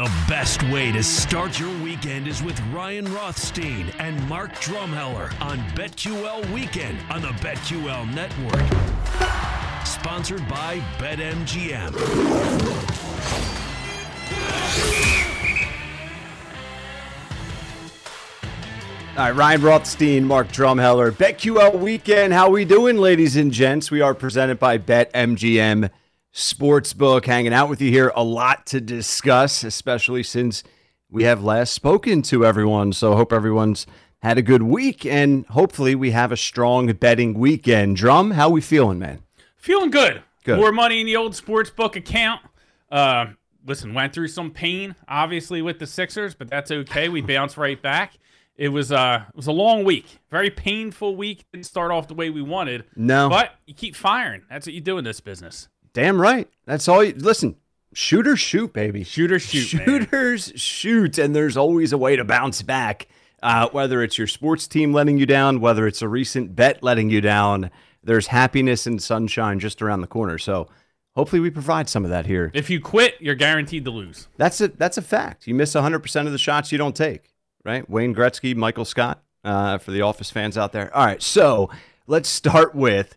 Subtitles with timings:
[0.00, 5.58] The best way to start your weekend is with Ryan Rothstein and Mark Drumheller on
[5.76, 8.64] BetQL Weekend on the BetQL Network.
[9.86, 11.94] Sponsored by BetMGM.
[19.18, 22.32] All right, Ryan Rothstein, Mark Drumheller, BetQL Weekend.
[22.32, 23.90] How we doing, ladies and gents?
[23.90, 25.90] We are presented by BetMGM
[26.32, 27.24] Sportsbook.
[27.26, 30.62] Hanging out with you here, a lot to discuss, especially since
[31.10, 32.92] we have last spoken to everyone.
[32.92, 33.86] So hope everyone's
[34.22, 37.96] had a good week, and hopefully we have a strong betting weekend.
[37.96, 39.20] Drum, how we feeling, man?
[39.56, 40.22] Feeling good.
[40.44, 40.58] Good.
[40.58, 42.42] More money in the old sports book account.
[42.90, 43.26] Uh,
[43.66, 47.08] listen, went through some pain, obviously, with the Sixers, but that's okay.
[47.08, 48.14] We bounced right back.
[48.56, 51.46] It was uh, it was a long week, very painful week.
[51.52, 52.84] Didn't start off the way we wanted.
[52.94, 53.30] No.
[53.30, 54.42] but you keep firing.
[54.50, 55.68] That's what you do in this business.
[55.92, 56.48] Damn right.
[56.66, 57.02] That's all.
[57.02, 57.56] You, listen,
[57.92, 59.04] shooters shoot, baby.
[59.04, 59.86] Shooters shoot, man.
[59.86, 63.08] Shooters shoot, and there's always a way to bounce back.
[63.42, 67.08] Uh, whether it's your sports team letting you down, whether it's a recent bet letting
[67.08, 67.70] you down,
[68.04, 70.36] there's happiness and sunshine just around the corner.
[70.36, 70.68] So
[71.16, 72.50] hopefully we provide some of that here.
[72.52, 74.28] If you quit, you're guaranteed to lose.
[74.36, 75.46] That's a that's a fact.
[75.46, 77.32] You miss 100% of the shots you don't take,
[77.64, 77.88] right?
[77.88, 80.94] Wayne Gretzky, Michael Scott, uh, for the Office fans out there.
[80.94, 81.70] All right, so
[82.06, 83.16] let's start with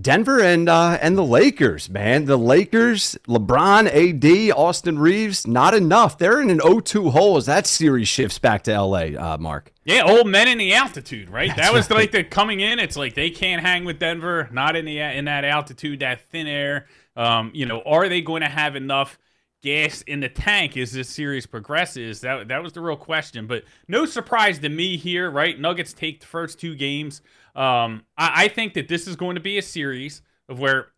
[0.00, 2.26] Denver and uh, and the Lakers, man.
[2.26, 6.18] The Lakers, LeBron, AD, Austin Reaves, not enough.
[6.18, 9.72] They're in an 0-2 hole as that series shifts back to LA, uh, Mark.
[9.84, 11.48] Yeah, old men in the altitude, right?
[11.48, 12.00] That's that was right.
[12.00, 12.78] like the coming in.
[12.78, 16.46] It's like they can't hang with Denver, not in the in that altitude, that thin
[16.46, 16.86] air.
[17.16, 19.18] Um, you know, are they going to have enough
[19.62, 22.20] gas in the tank as this series progresses?
[22.20, 23.48] That that was the real question.
[23.48, 25.58] But no surprise to me here, right?
[25.58, 27.20] Nuggets take the first two games.
[27.54, 30.88] Um, I, I think that this is going to be a series of where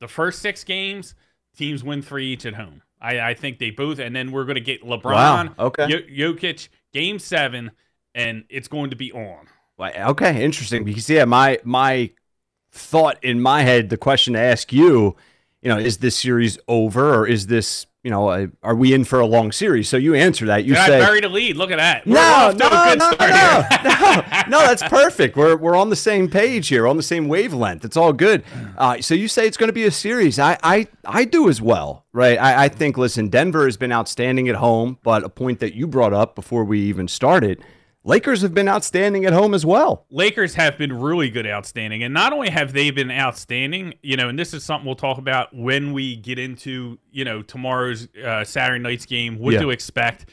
[0.00, 1.14] the first six games
[1.56, 2.82] teams win three each at home.
[3.00, 5.86] I, I think they both, and then we're going to get LeBron, Wow, okay.
[5.86, 7.70] Jokic, game seven,
[8.14, 9.46] and it's going to be on.
[9.78, 10.84] Okay, interesting.
[10.84, 12.10] Because yeah, my my
[12.70, 15.16] thought in my head, the question to ask you,
[15.62, 19.02] you know, is this series over or is this, you know, a, are we in
[19.02, 19.88] for a long series?
[19.88, 20.64] So you answer that.
[20.64, 21.56] You Did say I buried a lead.
[21.56, 22.06] Look at that.
[22.06, 23.22] We're no, no, to a good no, no,
[23.82, 25.36] no, no, that's perfect.
[25.36, 27.82] We're we're on the same page here, on the same wavelength.
[27.84, 28.44] It's all good.
[28.76, 30.38] Uh, so you say it's going to be a series.
[30.38, 32.38] I I I do as well, right?
[32.38, 32.98] I, I think.
[32.98, 36.62] Listen, Denver has been outstanding at home, but a point that you brought up before
[36.62, 37.64] we even started,
[38.06, 40.04] Lakers have been outstanding at home as well.
[40.10, 44.28] Lakers have been really good, outstanding, and not only have they been outstanding, you know,
[44.28, 48.44] and this is something we'll talk about when we get into you know tomorrow's uh,
[48.44, 49.38] Saturday night's game.
[49.38, 49.60] What Yeah.
[49.60, 50.28] to expect?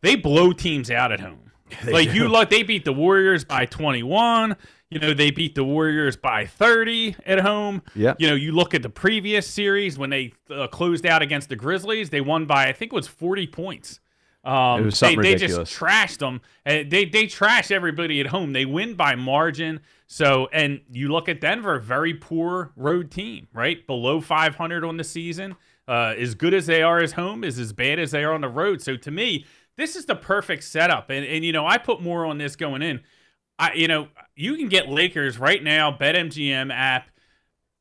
[0.00, 1.52] They blow teams out at home.
[1.86, 4.56] like you look, they beat the Warriors by twenty one.
[4.90, 7.80] You know, they beat the Warriors by 30 at home.
[7.94, 8.12] Yeah.
[8.18, 11.56] You know, you look at the previous series when they uh, closed out against the
[11.56, 14.00] Grizzlies, they won by, I think it was 40 points.
[14.44, 16.40] Um, It was something they, they just trashed them.
[16.64, 18.52] They they trash everybody at home.
[18.52, 19.80] They win by margin.
[20.08, 23.86] So, and you look at Denver, very poor road team, right?
[23.86, 25.56] Below 500 on the season.
[25.88, 28.40] Uh, as good as they are as home is as bad as they are on
[28.40, 28.82] the road.
[28.82, 29.46] So to me,
[29.76, 31.10] this is the perfect setup.
[31.10, 33.00] And and you know, I put more on this going in.
[33.58, 37.10] I you know, you can get Lakers right now, BetMGM app,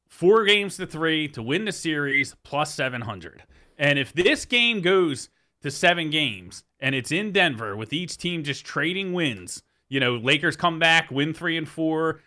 [0.08, 3.44] four games to three to win the series plus 700.
[3.78, 5.30] And if this game goes
[5.62, 10.16] to seven games and it's in Denver with each team just trading wins, you know,
[10.16, 12.22] Lakers come back, win three and four.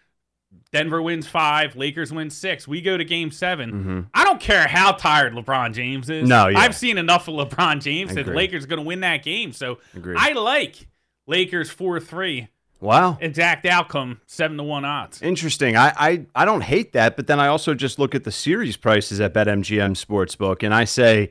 [0.73, 2.69] Denver wins five, Lakers win six.
[2.69, 6.23] We go to game 7 I don't care how tired LeBron James is.
[6.23, 6.29] Mm-hmm.
[6.29, 6.59] No, yeah.
[6.59, 9.53] I've seen enough of LeBron James that the Lakers are going to win that game.
[9.53, 10.17] So Agreed.
[10.19, 10.87] I like
[11.27, 12.49] Lakers 4 3.
[12.81, 13.17] Wow.
[13.21, 15.23] Exact outcome, 7 to 1 odds.
[15.23, 15.77] Interesting.
[15.77, 18.77] I, I I don't hate that, but then I also just look at the series
[18.77, 21.31] prices at BetMGM Sportsbook and I say,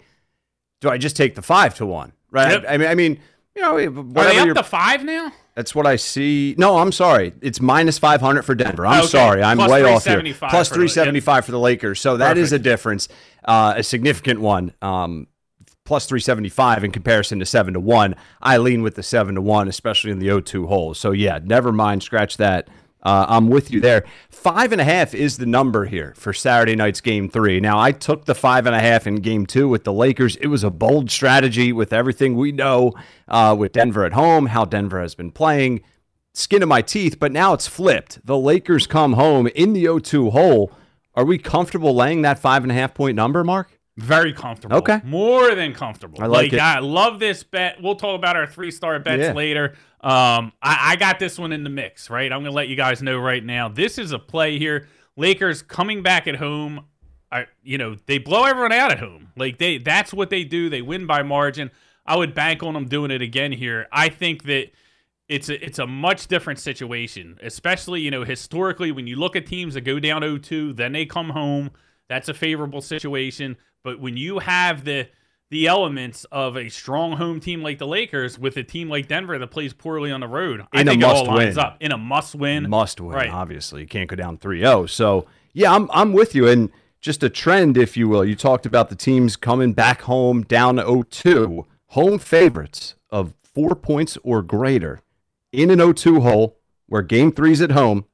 [0.84, 2.12] do I just take the five to one?
[2.30, 2.52] Right.
[2.62, 2.66] Yep.
[2.68, 3.20] I, I mean, I mean,
[3.56, 3.90] you know, Are
[4.26, 5.32] they up you're- to five now?
[5.56, 6.56] that's what I see.
[6.58, 7.32] No, I'm sorry.
[7.42, 8.86] It's minus 500 for Denver.
[8.86, 9.08] I'm Okay.
[9.08, 9.42] sorry.
[9.42, 10.16] I'm Plus way off here.
[10.22, 10.52] 375 for
[11.24, 11.46] the- yep.
[11.46, 12.02] for the Lakers.
[12.02, 13.08] So that is a difference,
[13.46, 14.74] uh, a significant one.
[14.82, 15.28] Um,
[15.86, 18.16] plus 375 in comparison to 7 to 1.
[18.42, 20.94] I lean with the 7 to 1, especially in the 0-2 hole.
[20.94, 22.04] So yeah, never mind.
[22.04, 22.68] Scratch that.
[23.04, 24.06] Uh, I'm with you there.
[24.30, 27.60] Five and a half is the number here for Saturday night's game three.
[27.60, 30.38] Now, I took the five and a half in game two with the Lakers.
[30.38, 32.94] It was a bold strategy with everything we know
[33.28, 35.82] uh, with Denver at home, how Denver has been playing.
[36.34, 38.26] Skin of my teeth, but now it's flipped.
[38.26, 40.72] The Lakers come home in the 0 2 hole.
[41.14, 43.70] Are we comfortable laying that five and a half point number, Mark?
[43.98, 44.78] Very comfortable.
[44.78, 45.02] Okay.
[45.04, 46.20] More than comfortable.
[46.24, 46.60] I like it.
[46.60, 47.80] I love this bet.
[47.80, 49.34] We'll talk about our three star bets Yeah.
[49.34, 49.76] later.
[50.04, 52.32] Um, I, I got this one in the mix, right?
[52.32, 53.70] I'm going to let you guys know right now.
[53.70, 54.88] This is a play here.
[55.16, 56.86] Lakers coming back at home.
[57.32, 59.30] I, you know, they blow everyone out at home.
[59.38, 60.70] Like they, that's what they do.
[60.70, 61.72] They win by margin.
[62.06, 63.88] I would bank on them doing it again here.
[63.92, 64.72] I think that
[65.30, 69.46] it's a, it's a much different situation, especially you know historically when you look at
[69.46, 71.72] teams that go down 0-2, then they come home.
[72.10, 73.56] That's a favorable situation.
[73.84, 75.08] But when you have the
[75.54, 79.38] the elements of a strong home team like the Lakers with a team like Denver
[79.38, 81.66] that plays poorly on the road, I In a think it all lines win.
[81.66, 82.68] up in a must win.
[82.70, 83.30] Must win, Right.
[83.30, 83.82] obviously.
[83.82, 84.88] You can't go down 3 0.
[84.88, 86.48] So, yeah, I'm, I'm with you.
[86.48, 86.72] And
[87.02, 88.26] just a trend, if you will.
[88.26, 91.66] You talked about the teams coming back home down 0 2.
[91.90, 95.02] Home favorites of four points or greater
[95.52, 96.58] in an 0 2 hole
[96.88, 98.06] where game three's at home.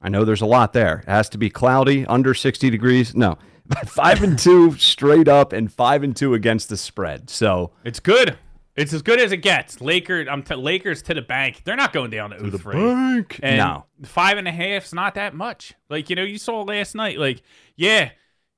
[0.00, 1.00] I know there's a lot there.
[1.06, 3.14] It has to be cloudy, under 60 degrees.
[3.14, 3.36] No,
[3.86, 7.30] five and two straight up, and five and two against the spread.
[7.30, 8.36] So It's good.
[8.76, 9.80] It's as good as it gets.
[9.80, 11.62] Lakers, I'm t- Lakers to the bank.
[11.64, 12.72] They're not going down to 0-3.
[12.74, 13.40] bank.
[13.42, 13.86] And No.
[14.04, 15.72] five and a half's not that much.
[15.88, 17.40] Like, you know, you saw last night, like,
[17.76, 18.10] yeah,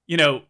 [0.09, 0.43] you know,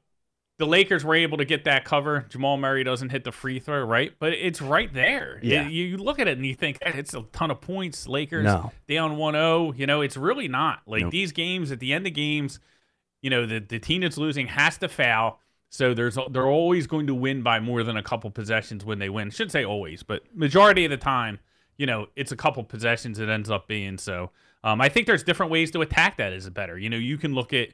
[0.56, 2.24] the Lakers were able to get that cover.
[2.30, 4.12] Jamal Murray doesn't hit the free throw, right?
[4.18, 5.38] But it's right there.
[5.42, 5.68] Yeah.
[5.68, 8.08] You, you look at it and you think "Eh, it's a ton of points.
[8.08, 8.72] Lakers No.
[8.88, 9.78] down 1-0.
[9.78, 10.80] You know, it's really not.
[10.86, 11.12] Like Nope.
[11.12, 12.58] these games, at the end of games,
[13.22, 15.40] you know, the, the team that's losing has to foul.
[15.70, 19.08] So there's they're always going to win by more than a couple possessions when they
[19.10, 19.30] win.
[19.30, 21.40] Should say always, but majority of the time,
[21.76, 23.98] you know, it's a couple possessions it ends up being.
[23.98, 24.30] So
[24.64, 26.78] um, I think there's different ways to attack that is better.
[26.78, 27.68] You know, you can look at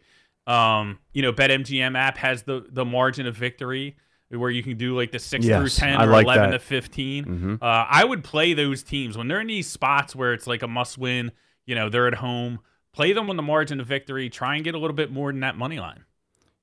[0.47, 3.97] um, you know, BetMGM app has the the margin of victory
[4.31, 6.59] where you can do like the six through ten I or like eleven that.
[6.59, 7.63] to 15 Mhm.
[7.63, 10.69] Uh, I would play those teams when they're in these spots where it's like a
[10.69, 11.31] must win.
[11.67, 12.59] You know, they're at home.
[12.95, 14.31] Play them on the margin of victory.
[14.31, 16.05] Try and get a little bit more than that money line.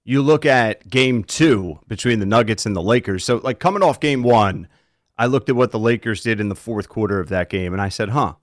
[0.03, 3.23] you look at game two between the Nuggets and the Lakers.
[3.23, 4.67] So, like coming off game one,
[5.17, 7.81] I looked at what the Lakers did in the fourth quarter of that game, and
[7.81, 8.35] I said, huh,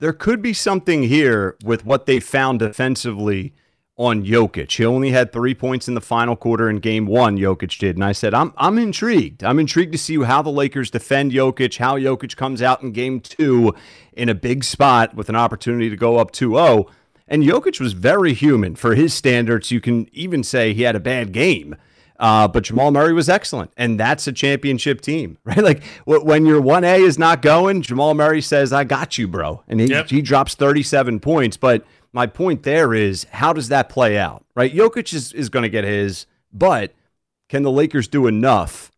[0.00, 3.54] there could be something here with what they found defensively
[3.98, 4.72] on Jokic.
[4.72, 7.96] He only had three points in the final quarter in game one, Jokic did.
[7.96, 9.42] And I said, I'm, I'm intrigued.
[9.42, 13.20] I'm intrigued to see how the Lakers defend Jokic, how Jokic comes out in game
[13.20, 13.74] two
[14.12, 16.86] in a big spot with an opportunity to go up 2 0.
[17.28, 19.70] And Jokic was very human for his standards.
[19.70, 21.76] You can even say he had a bad game.
[22.18, 25.58] Uh, but Jamal Murray was excellent, and that's a championship team, right?
[25.58, 29.62] Like when your one A is not going, Jamal Murray says, "I got you, bro,"
[29.68, 30.08] and he, Yep.
[30.08, 31.58] he drops thirty-seven points.
[31.58, 31.84] But
[32.14, 34.72] my point there is, how does that play out, right?
[34.74, 36.24] Jokic is is going to get his,
[36.54, 36.94] but
[37.50, 38.90] can the Lakers do enough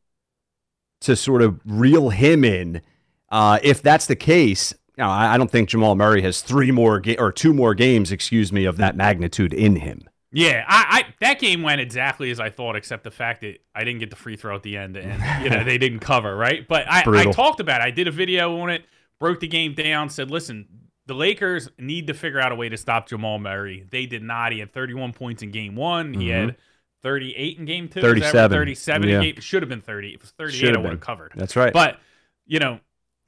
[1.01, 2.83] to sort of reel him in?
[3.31, 7.00] Uh, if that's the case, know, I, I don't think Jamal Murray has three more
[7.00, 10.09] ga- or two more games, excuse me, of that magnitude in him.
[10.31, 13.85] Yeah, I, I that game went exactly as I thought, except the fact that I
[13.85, 16.69] didn't get the free throw at the end, and you know they didn't cover, right?
[16.69, 17.85] But I, I talked about it.
[17.85, 18.85] I did a video on it,
[19.19, 20.67] broke the game down, said, listen,
[21.07, 23.87] the Lakers need to figure out a way to stop Jamal Murray.
[23.90, 24.52] They did not.
[24.52, 26.12] He had 31 points in game one.
[26.12, 26.59] He had mm-hmm.
[27.02, 28.00] 38 in game two.
[28.00, 28.50] Is 37.
[28.50, 29.21] 37 Yeah.
[29.23, 29.35] game.
[29.38, 30.12] It should have been 30.
[30.12, 31.33] It was 38, Should I would have covered.
[31.35, 31.73] That's right.
[31.73, 31.99] But
[32.47, 32.81] you know,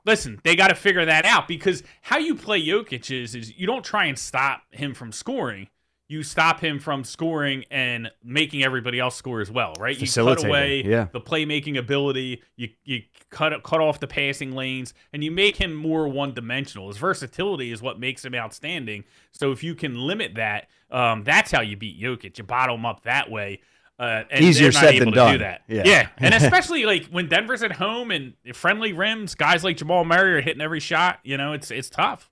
[0.07, 3.67] listen, they got to figure that out because how you play Jokic is is you
[3.67, 5.69] don't try and stop him from scoring.
[6.09, 9.97] You stop him from scoring and making everybody else score as well, right?
[9.97, 11.07] You cut away yeah.
[11.13, 12.43] the playmaking ability.
[12.57, 16.89] You you cut cut off the passing lanes, and you make him more one dimensional.
[16.89, 19.05] His versatility is what makes him outstanding.
[19.31, 22.39] So if you can limit that, um, that's how you beat Jokic.
[22.39, 23.61] You bottle him up that way.
[24.01, 25.33] Uh, and Easier said than done.
[25.33, 25.61] do that.
[25.69, 26.09] Yeah.
[26.19, 30.41] and especially like when Denver's at home and friendly rims, guys like Jamal Murray are
[30.41, 31.21] hitting every shot.
[31.23, 32.31] You know, it's it's tough.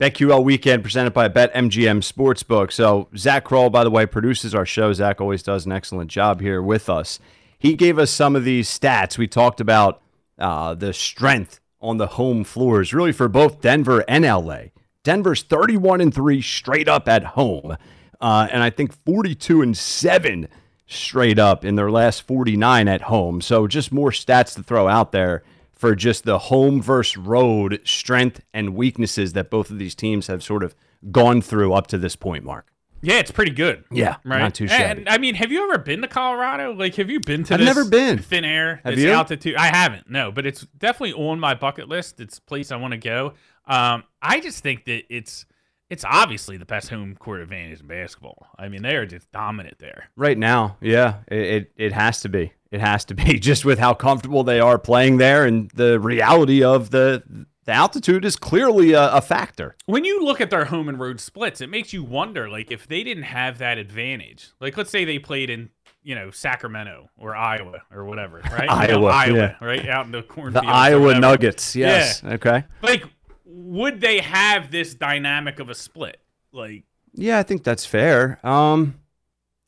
[0.00, 2.70] BetQL weekend presented by BetMGM Sportsbook.
[2.70, 4.92] So Zach Kroll, by the way, produces our show.
[4.92, 7.18] Zach always does an excellent job here with us.
[7.58, 9.18] He gave us some of these stats.
[9.18, 10.00] We talked about
[10.38, 14.66] uh, the strength on the home floors, really for both Denver and LA.
[15.02, 17.76] Denver's 31 and three straight up at home,
[18.20, 20.48] uh, and I think 42 and seven
[20.90, 23.40] straight up in their last 49 at home.
[23.40, 25.42] So just more stats to throw out there
[25.72, 30.42] for just the home versus road strength and weaknesses that both of these teams have
[30.42, 30.74] sort of
[31.10, 32.66] gone through up to this point, Mark.
[33.02, 33.84] Yeah, it's pretty good.
[33.90, 34.40] Yeah, right.
[34.40, 35.00] not too shabby.
[35.00, 36.72] And, I mean, have you ever been to Colorado?
[36.74, 37.54] Like, have you been to?
[37.54, 38.18] I've this never been.
[38.18, 38.82] Thin air.
[38.84, 39.10] Have you?
[39.10, 39.56] altitude.
[39.56, 40.10] I haven't.
[40.10, 42.20] No, but it's definitely on my bucket list.
[42.20, 43.32] It's a place I want to go.
[43.66, 45.46] Um, I just think that it's
[45.90, 48.46] it's obviously the best home court advantage in basketball.
[48.58, 50.08] I mean, they are just dominant there.
[50.16, 52.52] Right now, yeah, it, it, it has to be.
[52.70, 56.62] It has to be just with how comfortable they are playing there and the reality
[56.62, 59.76] of the the altitude is clearly a, a factor.
[59.86, 62.88] When you look at their home and road splits, it makes you wonder, like, if
[62.88, 64.48] they didn't have that advantage.
[64.60, 65.70] Like, let's say they played in,
[66.02, 68.62] you know, Sacramento or Iowa or whatever, right?
[68.90, 69.64] You know, Iowa, Iowa, yeah.
[69.64, 70.64] right out in the cornfield.
[70.64, 72.24] The Iowa Nuggets, yes.
[72.24, 72.64] Okay.
[72.82, 73.04] Like,
[73.52, 76.20] would they have this dynamic of a split?
[76.52, 78.38] Like, Yeah, I think that's fair.
[78.46, 79.00] Um,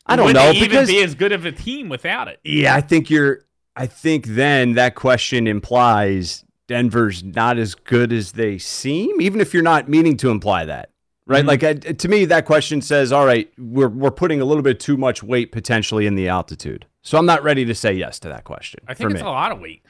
[0.06, 2.40] I don't know even because be as good of a team without it?
[2.44, 3.40] yeah, I think you're.
[3.74, 9.54] I think then that question implies Denver's not as good as they seem, even if
[9.54, 10.90] you're not meaning to imply that,
[11.26, 11.38] right?
[11.38, 11.48] Mm-hmm.
[11.48, 14.80] Like uh, to me, that question says, all right, we're we're putting a little bit
[14.80, 16.86] too much weight potentially in the altitude.
[17.02, 18.80] So I'm not ready to say yes to that question.
[18.86, 19.26] I think it's me.
[19.26, 19.82] a lot of weight.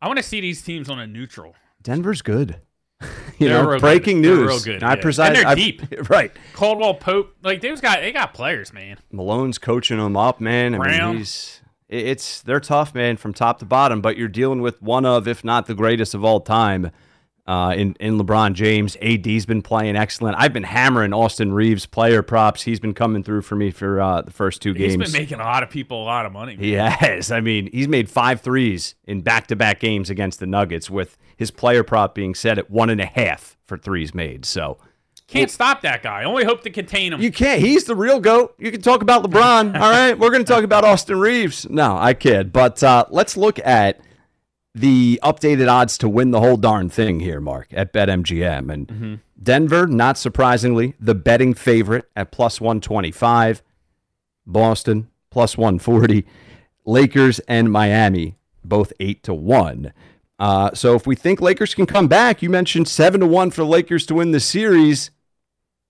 [0.00, 1.54] I want to see these teams on a neutral.
[1.88, 2.56] Denver's good.
[3.38, 4.30] you They're know, breaking good.
[4.30, 4.66] They're news.
[4.66, 5.00] real good, I yeah.
[5.00, 5.26] preside.
[5.28, 5.82] And they're I- deep.
[6.10, 6.30] right?
[6.52, 8.98] Caldwell Pope, like they've got they got players, man.
[9.10, 10.74] Malone's coaching them up, man.
[10.74, 11.08] I Brown.
[11.12, 14.02] mean, he's it's they're tough, man, from top to bottom.
[14.02, 16.90] But you're dealing with one of, if not the greatest of all time,
[17.48, 18.96] uh, in in LeBron James.
[19.02, 20.36] AD's been playing excellent.
[20.38, 22.62] I've been hammering Austin Reaves player props.
[22.62, 25.10] He's been coming through for me for uh, the first two He's games.
[25.12, 26.54] been making a lot of people a lot of money.
[26.54, 26.62] man.
[26.64, 27.32] He has.
[27.32, 31.16] I mean, he's made five threes in back to back games against the Nuggets, with
[31.36, 34.44] his player prop being set at one and a half for threes made.
[34.44, 34.78] So.
[35.26, 36.24] Can't stop that guy.
[36.24, 37.20] Only hope to contain him.
[37.20, 37.60] You can't.
[37.60, 38.54] He's the real goat.
[38.58, 39.74] You can talk about LeBron.
[39.78, 41.68] all right, we're going to talk about Austin Reaves.
[41.68, 42.50] No, I kid.
[42.50, 44.00] But uh, let's look at
[44.80, 48.72] the updated odds to win the whole darn thing here, Mark, at BetMGM.
[48.72, 53.62] And Denver, not surprisingly, the betting favorite at plus 125.
[54.46, 56.24] Boston, plus 140.
[56.84, 59.92] Lakers and Miami, both 8 to 1.
[60.38, 63.62] Uh, so if we think Lakers can come back, you mentioned 7 to 1 for
[63.62, 65.10] the Lakers to win the series.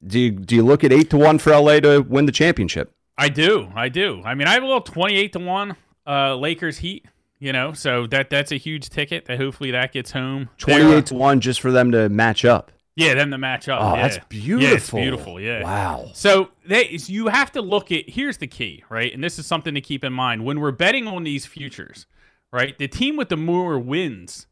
[0.04, 2.92] Do you, do you look at 8 to 1 for LA to win the championship?
[3.16, 3.70] I do.
[3.74, 4.22] I do.
[4.24, 5.76] I mean, I have a little 28 to 1
[6.06, 7.04] uh, Lakers Heat,
[7.38, 9.26] you know, so that that's a huge ticket.
[9.26, 10.50] That hopefully that gets home.
[10.58, 12.72] 28 to 1 just for them to match up.
[12.96, 13.80] Yeah, them to match up.
[13.80, 14.02] Oh, yeah.
[14.02, 15.00] that's Yeah, it's beautiful.
[15.00, 15.40] beautiful.
[15.40, 15.62] Yeah.
[15.62, 16.10] Wow.
[16.14, 19.14] So they, you have to look at here's the key, right?
[19.14, 22.06] And this is something to keep in mind when we're betting on these futures,
[22.52, 22.76] right?
[22.76, 24.48] The team with the more wins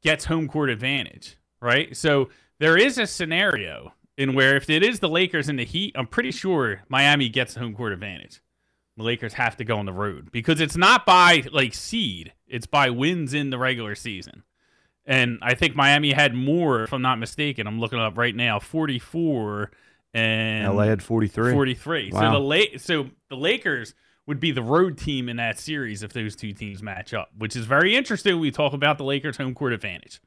[0.00, 1.96] gets home court advantage, right?
[1.96, 2.28] So
[2.60, 6.06] there is a scenario in where if it is the Lakers and the Heat, I'm
[6.06, 8.40] pretty sure Miami gets the home court advantage.
[8.96, 12.66] The Lakers have to go on the road because it's not by like seed, it's
[12.66, 14.42] by wins in the regular season.
[15.06, 17.66] And I think Miami had more, if I'm not mistaken.
[17.66, 19.70] I'm looking up right now, 44
[20.14, 21.52] and LA had 43.
[21.52, 22.10] 43.
[22.10, 23.94] So the La- so the Lakers
[24.26, 27.56] would be the road team in that series if those two teams match up, which
[27.56, 28.38] is very interesting.
[28.38, 30.20] We talk about the Lakers home court advantage.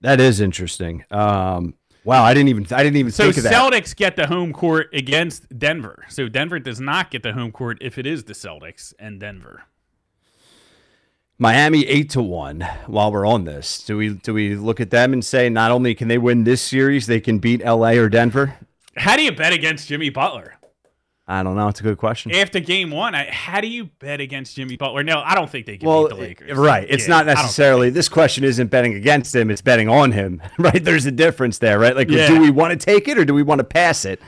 [0.00, 1.04] That is interesting.
[1.10, 1.74] Um,
[2.04, 3.52] wow, I didn't even I didn't even So think of that.
[3.52, 6.04] Celtics get the home court against Denver.
[6.08, 9.64] So Denver does not get the home court if it is the Celtics and Denver.
[11.36, 13.82] Miami 8 to 1 while we're on this.
[13.82, 16.62] Do we do we look at them and say not only can they win this
[16.62, 18.54] series, they can beat LA or Denver?
[18.96, 20.54] How do you bet against Jimmy Butler?
[21.26, 21.68] I don't know.
[21.68, 22.32] It's a good question.
[22.34, 25.02] After game one, I, how do you bet against Jimmy Butler?
[25.02, 26.58] No, I don't think they can well, beat the Lakers.
[26.58, 26.86] right.
[26.88, 27.88] It's Yeah, not I necessarily.
[27.88, 29.50] This question isn't betting against him.
[29.50, 30.42] It's betting on him.
[30.58, 30.84] Right.
[30.84, 31.78] There's a difference there.
[31.78, 31.96] Right.
[31.96, 32.28] Like, Yeah.
[32.28, 34.20] do we want to take it or do we want to pass it?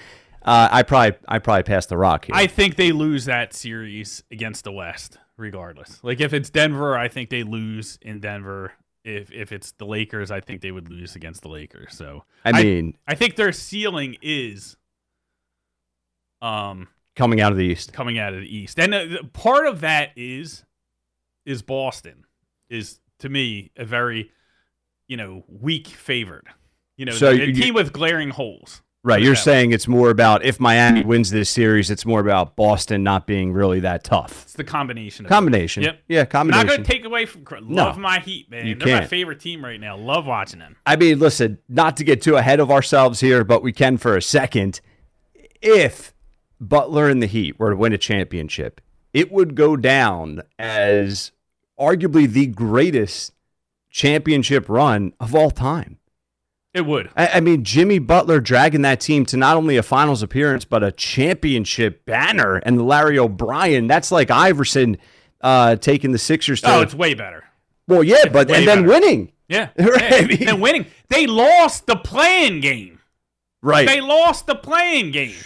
[0.42, 2.34] Uh, I probably I probably pass the rock here.
[2.34, 5.98] I think they lose that series against the West, regardless.
[6.04, 8.72] Like if it's Denver, I think they lose in Denver.
[9.04, 11.94] If if it's the Lakers, I think they would lose against the Lakers.
[11.96, 14.76] So I mean- I, think their ceiling is
[16.42, 17.92] um coming out of the East.
[17.92, 20.64] coming out of the East, and uh, part of that is
[21.44, 22.24] is Boston
[22.68, 24.30] is to me a very
[25.08, 26.46] you know weak favored.
[26.96, 28.80] You know, So a team with glaring holes.
[29.04, 29.22] Right.
[29.22, 29.44] You're that way.
[29.44, 33.52] saying it's more about if Miami wins this series, it's more about Boston not being
[33.52, 34.42] really that tough.
[34.42, 35.26] It's the combination.
[35.26, 35.84] Of Combination.
[35.84, 36.00] Yep.
[36.08, 36.66] Yeah, I'm combination.
[36.66, 37.44] not going to take away from.
[37.68, 37.84] No.
[37.84, 38.64] Love my Heat, man.
[38.64, 39.08] They're my can't.
[39.08, 39.96] favorite team right now.
[39.96, 40.74] Love watching them.
[40.84, 44.16] I mean, listen, not to get too ahead of ourselves here, but we can for
[44.16, 44.80] a second.
[45.62, 46.12] If
[46.60, 48.80] Butler and the Heat were to win a championship,
[49.12, 51.32] it would go down as
[51.78, 53.32] arguably the greatest
[53.90, 55.98] championship run of all time.
[56.74, 57.08] It would.
[57.16, 60.82] I, I mean, Jimmy Butler dragging that team to not only a finals appearance, but
[60.84, 62.56] a championship banner.
[62.56, 64.98] And Larry O'Brien, that's like Iverson
[65.40, 66.74] uh, taking the Sixers to.
[66.74, 67.44] Oh, it's way better.
[67.88, 68.88] well, yeah, but and then better.
[68.88, 69.32] winning.
[69.48, 69.68] Yeah.
[69.78, 70.16] Right, yeah.
[70.16, 70.86] I mean- and winning.
[71.08, 73.00] They lost the play-in game.
[73.62, 73.86] Right.
[73.86, 75.36] They lost the play-in game.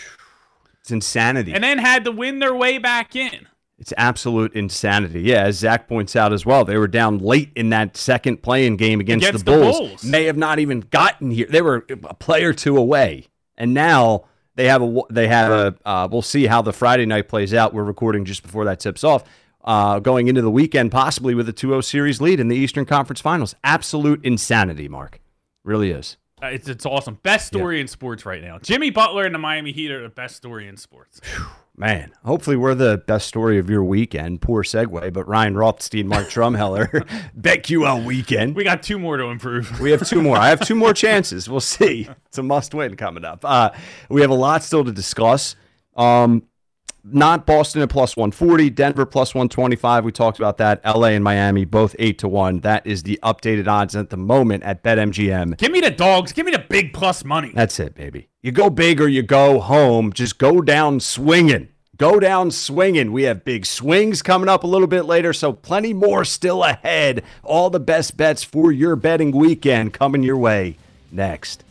[0.91, 1.53] It's insanity.
[1.53, 3.47] And then had to win their way back in.
[3.79, 5.23] It's absolute insanity.
[5.23, 8.77] Yeah, as Zach points out as well, they were down late in that second play-in
[8.77, 9.79] game against, Against the, the Bulls.
[9.79, 10.05] Bulls.
[10.05, 11.47] May have not even gotten here.
[11.49, 15.01] They were a play or two away, and now they have a.
[15.11, 15.89] They have a.
[15.89, 17.73] Uh, we'll see how the Friday night plays out.
[17.73, 19.25] We're recording just before that tips off.
[19.65, 23.21] Uh, going into the weekend, possibly with a 2-0 series lead in the Eastern Conference
[23.21, 23.55] Finals.
[23.63, 25.21] Absolute insanity, Mark.
[25.65, 26.17] Really is.
[26.43, 27.19] Uh, it's, it's awesome.
[27.23, 28.59] Best story in sports right now.
[28.59, 31.21] Jimmy Butler and the Miami Heat are the best story in sports.
[31.77, 34.41] Man, hopefully we're the best story of your weekend.
[34.43, 36.89] Poor segue, but Ryan Rothstein, Mark Drumheller,
[37.41, 38.55] BetQL weekend.
[38.55, 39.81] We got two more to improve.
[39.81, 40.37] We have two more.
[40.37, 41.49] I have two more chances.
[41.49, 42.09] We'll see.
[42.27, 43.45] It's a must win coming up.
[43.45, 43.71] Uh,
[44.09, 45.57] we have a lot still to discuss.
[45.97, 46.43] Um,
[47.05, 50.05] not Boston at plus 140, Denver plus 125.
[50.05, 50.81] We talked about that.
[50.85, 52.61] LA and Miami both 8 to 1.
[52.61, 55.57] That is the updated odds at the moment at BetMGM.
[55.57, 56.33] Give me the dogs.
[56.33, 57.53] Give me the big plus money.
[57.55, 58.29] That's it, baby.
[58.43, 60.13] You go big or you go home.
[60.13, 61.69] Just go down swinging.
[61.97, 63.13] Go down swinging.
[63.13, 67.23] We have big swings coming up a little bit later, so plenty more still ahead.
[67.43, 70.79] All the best bets for your betting weekend coming your way
[71.13, 71.63] next.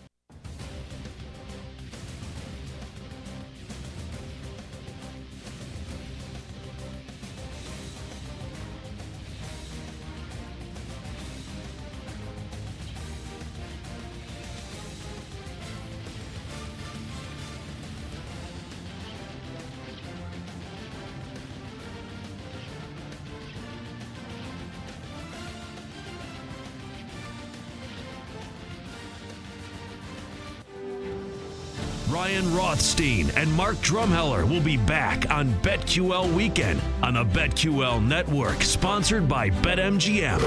[32.70, 39.28] Rothstein and Mark Drumheller will be back on BetQL Weekend on the BetQL Network, sponsored
[39.28, 40.40] by BetMGM.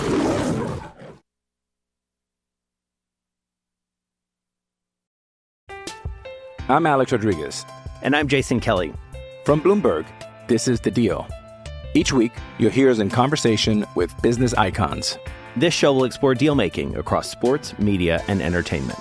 [6.69, 7.67] I'm Alex Rodriguez.
[8.03, 8.95] And I'm Jason Kelly.
[9.45, 10.07] From Bloomberg,
[10.47, 11.27] this is The Deal.
[11.95, 15.19] Each week, you'll hear us in conversation with business icons.
[15.57, 19.01] This show will explore deal making across sports, media, and entertainment.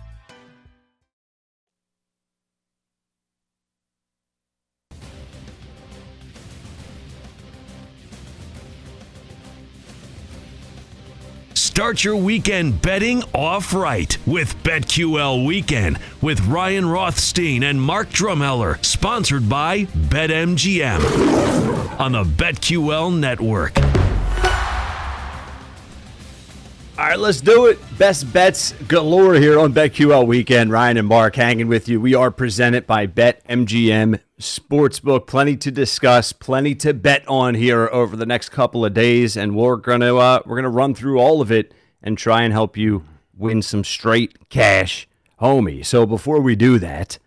[11.71, 18.83] Start your weekend betting off right with BetQL Weekend with Ryan Rothstein and Mark Drumheller,
[18.83, 20.99] sponsored by BetMGM
[21.97, 24.00] on the BetQL Network.
[27.01, 27.79] All right, let's do it.
[27.97, 30.69] Best bets galore here on BetQL weekend.
[30.69, 31.99] Ryan and Mark hanging with you.
[31.99, 35.25] We are presented by BetMGM Sportsbook.
[35.25, 39.55] Plenty to discuss, plenty to bet on here over the next couple of days, and
[39.55, 43.03] we're gonna uh, we're gonna run through all of it and try and help you
[43.35, 45.07] win some straight cash,
[45.41, 45.83] homie.
[45.83, 47.17] So before we do that,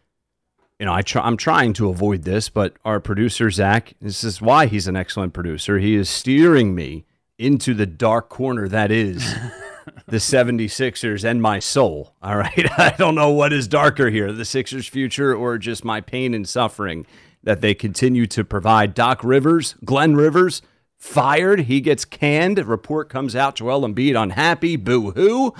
[0.79, 4.41] you know, I try, I'm trying to avoid this, but our producer Zach, this is
[4.41, 5.81] why he's an excellent producer.
[5.81, 7.07] He is steering me
[7.39, 9.35] into the dark corner that is
[10.07, 12.15] the 76ers and my soul.
[12.23, 12.67] All right.
[12.79, 16.49] I don't know what is darker here, the Sixers' future or just my pain and
[16.49, 17.07] suffering
[17.43, 18.95] that they continue to provide.
[18.95, 20.63] Doc Rivers, Glenn Rivers,
[20.97, 21.61] fired.
[21.61, 22.59] He gets canned.
[22.67, 23.57] Report comes out.
[23.57, 24.77] Joel Embiid unhappy.
[24.77, 25.55] Boo hoo.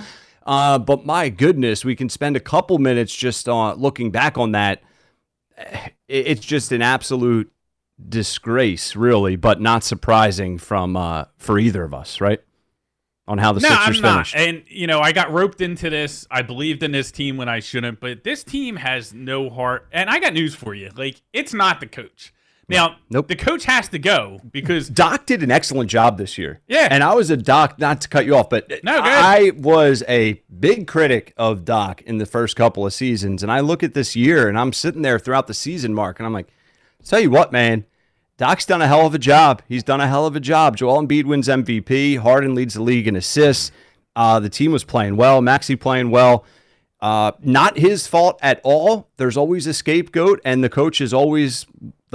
[0.45, 4.51] Uh, but my goodness, we can spend a couple minutes just uh, looking back on
[4.51, 4.81] that.
[6.07, 7.51] It's just an absolute
[8.09, 12.41] disgrace, really, but not surprising from uh, for either of us, right?
[13.27, 14.27] On how the no, Sixers I'm not.
[14.27, 14.35] finished.
[14.35, 16.27] And you know, I got roped into this.
[16.29, 19.87] I believed in this team when I shouldn't, but this team has no heart.
[19.91, 20.91] And I got news for you.
[20.95, 22.31] Like, it's not the coach.
[22.67, 23.27] Now, Nope.
[23.27, 26.61] the coach has to go because Doc did an excellent job this year.
[26.67, 26.87] Yeah.
[26.89, 30.41] And I was a Doc, not to cut you off, but No, I was a
[30.59, 33.43] big critic of Doc in the first couple of seasons.
[33.43, 36.25] And I look at this year and I'm sitting there throughout the season, Mark, and
[36.25, 36.47] I'm like,
[37.03, 37.85] tell you what, man,
[38.37, 39.61] Doc's done a hell of a job.
[39.67, 40.75] He's done a hell of a job.
[40.75, 42.17] Joel Embiid wins MVP.
[42.17, 43.71] Harden leads the league in assists.
[44.15, 45.41] Uh, the team was playing well.
[45.41, 46.45] Maxey playing well.
[47.01, 49.07] Uh, not his fault at all.
[49.17, 51.65] There's always a scapegoat, and the coach is always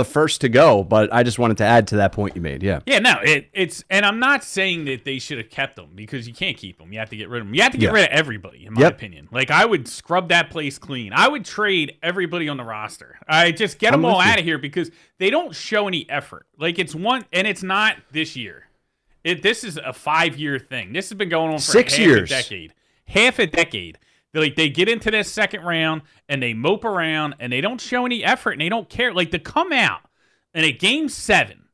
[0.00, 0.82] the first to go.
[0.82, 2.62] But I just wanted to add to that point you made.
[2.62, 2.80] Yeah.
[2.86, 6.26] Yeah, no, it, it's and I'm not saying that they should have kept them because
[6.26, 6.92] you can't keep them.
[6.92, 7.54] You have to get rid of them.
[7.54, 7.92] You have to get Yeah.
[7.92, 8.92] rid of everybody, in my Yep.
[8.92, 9.28] opinion.
[9.30, 11.12] Like I would scrub that place clean.
[11.14, 13.18] I would trade everybody on the roster.
[13.28, 16.46] I just get I'm them all out of here because they don't show any effort.
[16.58, 18.64] Like it's one, and it's not this year.
[19.22, 20.92] It this is a five year thing.
[20.94, 22.30] This has been going on for Six years.
[22.30, 22.72] a decade.
[23.06, 23.98] Half a decade.
[24.32, 27.80] They, Like they get into this second round and they mope around and they don't
[27.80, 29.12] show any effort and they don't care.
[29.12, 30.00] Like to come out
[30.54, 31.64] in a game seven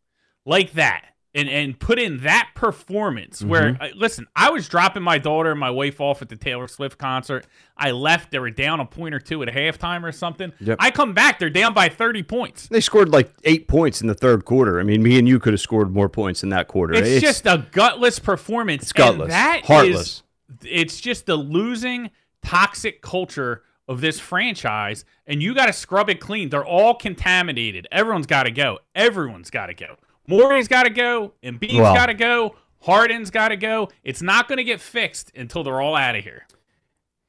[0.44, 3.82] like that and and put in that performance where Mm-hmm.
[3.82, 6.98] uh, listen i was dropping my daughter and my wife off at the taylor swift
[6.98, 10.76] concert i left they were down a point or two at halftime or something Yep.
[10.80, 14.14] i come back they're down by 30 points They scored like eight points in the
[14.14, 14.78] third quarter.
[14.78, 16.94] I mean, me and you could have scored more points in that quarter.
[16.94, 19.22] it's, just a gutless performance It's gutless.
[19.24, 20.22] and that is- Heartless.
[20.64, 22.10] it's just the losing
[22.46, 27.86] toxic culture of this franchise and you got to scrub it clean they're all contaminated
[27.92, 29.96] everyone's got to go everyone's got to go
[30.28, 34.48] Morey's got to go Embiid's Well- got to go Harden's got to go it's not
[34.48, 36.46] going to get fixed until they're all out of here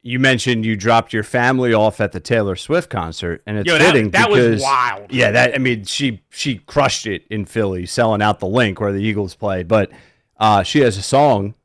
[0.03, 3.77] you mentioned you dropped your family off at the Taylor Swift concert, and it's Yo,
[3.77, 5.11] that- fitting that was because wild.
[5.11, 8.93] Yeah, that I mean, she she crushed it in Philly, selling out the Linc where
[8.93, 9.63] the Eagles play.
[9.63, 9.91] But
[10.39, 11.55] uh, she has a song.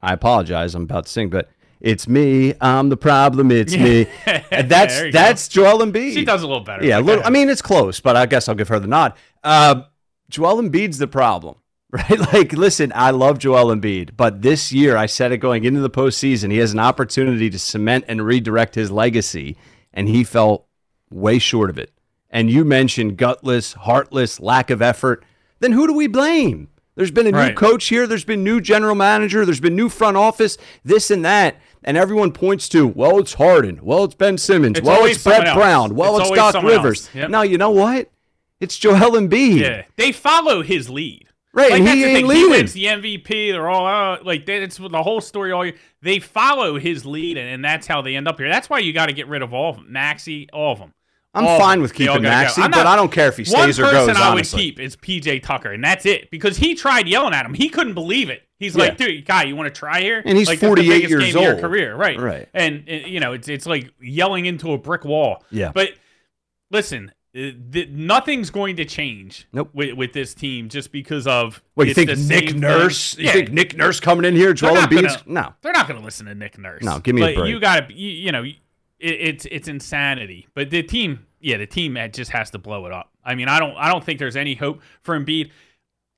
[0.00, 1.50] I apologize, I'm about to sing, but
[1.82, 2.54] it's me.
[2.60, 3.50] I'm the problem.
[3.50, 4.06] It's me.
[4.50, 5.10] And that's you go.
[5.18, 6.14] that's Joel Embiid.
[6.14, 7.24] she does a little better Yeah, a little.
[7.24, 9.14] I mean, it's close, but I guess I'll give her the nod.
[9.42, 9.82] Uh,
[10.30, 11.56] Joel Embiid's the problem,
[11.90, 12.18] right?
[12.32, 15.90] Like, listen, I love Joel Embiid, but this year I said it going into the
[15.90, 19.56] postseason, he has an opportunity to cement and redirect his legacy,
[19.92, 20.68] and he fell
[21.10, 21.92] way short of it.
[22.30, 25.24] And you mentioned gutless, heartless, lack of effort.
[25.60, 26.68] Then who do we blame?
[26.94, 27.56] There's been a new Right.
[27.56, 28.06] coach here.
[28.06, 29.44] There's been new general manager.
[29.46, 30.56] There's been new front office.
[30.84, 33.80] This and that, and everyone points to, well, it's Harden.
[33.82, 34.78] Well, it's Ben Simmons.
[34.78, 35.56] It's well, it's Brett else.
[35.56, 35.94] Brown.
[35.94, 36.62] Well, It's it's, Doc.
[36.62, 37.10] Rivers.
[37.14, 37.30] Yep.
[37.30, 38.10] Now you know what?
[38.60, 39.60] It's Joel Embiid.
[39.60, 41.26] Yeah, they follow his lead.
[41.54, 42.44] Right, like he ain't leading.
[42.44, 43.52] He wins the MVP.
[43.52, 44.24] They're all out.
[44.24, 45.52] Like that's the whole story.
[45.52, 45.74] All year.
[46.00, 48.48] they follow his lead, and, and that's how they end up here.
[48.48, 50.94] That's why you got to get rid of all of them, Maxey, all of them.
[51.34, 52.28] I'm All fine with keeping go.
[52.28, 53.92] I'm but I don't care if he stays or goes.
[53.94, 54.60] one person I would honestly.
[54.62, 57.54] keep is PJ Tucker, and that's it because he tried yelling at him.
[57.54, 58.42] He couldn't believe it.
[58.62, 61.08] He's like, "Dude, guy, you want to try here?" And he's like, that's the 48
[61.10, 61.60] years game of your old.
[61.60, 62.18] career, right?
[62.18, 62.48] Right.
[62.54, 65.44] And uh, you know, it's it's like yelling into a brick wall.
[65.50, 65.72] Yeah.
[65.74, 65.90] But
[66.70, 69.70] listen, uh, th- nothing's going to change Nope.
[69.72, 73.14] with, with this team just because of What you think, the Nick Nurse?
[73.14, 73.24] thing.
[73.24, 73.32] You Yeah.
[73.34, 74.52] think Nick Nurse coming in here?
[74.52, 75.54] Joel Embiid's gonna- no.
[75.62, 76.82] They're not going to listen to Nick Nurse.
[76.82, 77.48] No, give me a break.
[77.50, 78.56] You got to, you, you know, it,
[79.00, 80.46] it's it's insanity.
[80.54, 83.10] But the team, yeah, the team uh, just has to blow it up.
[83.24, 85.50] I mean, I don't, I don't think there's any hope for Embiid.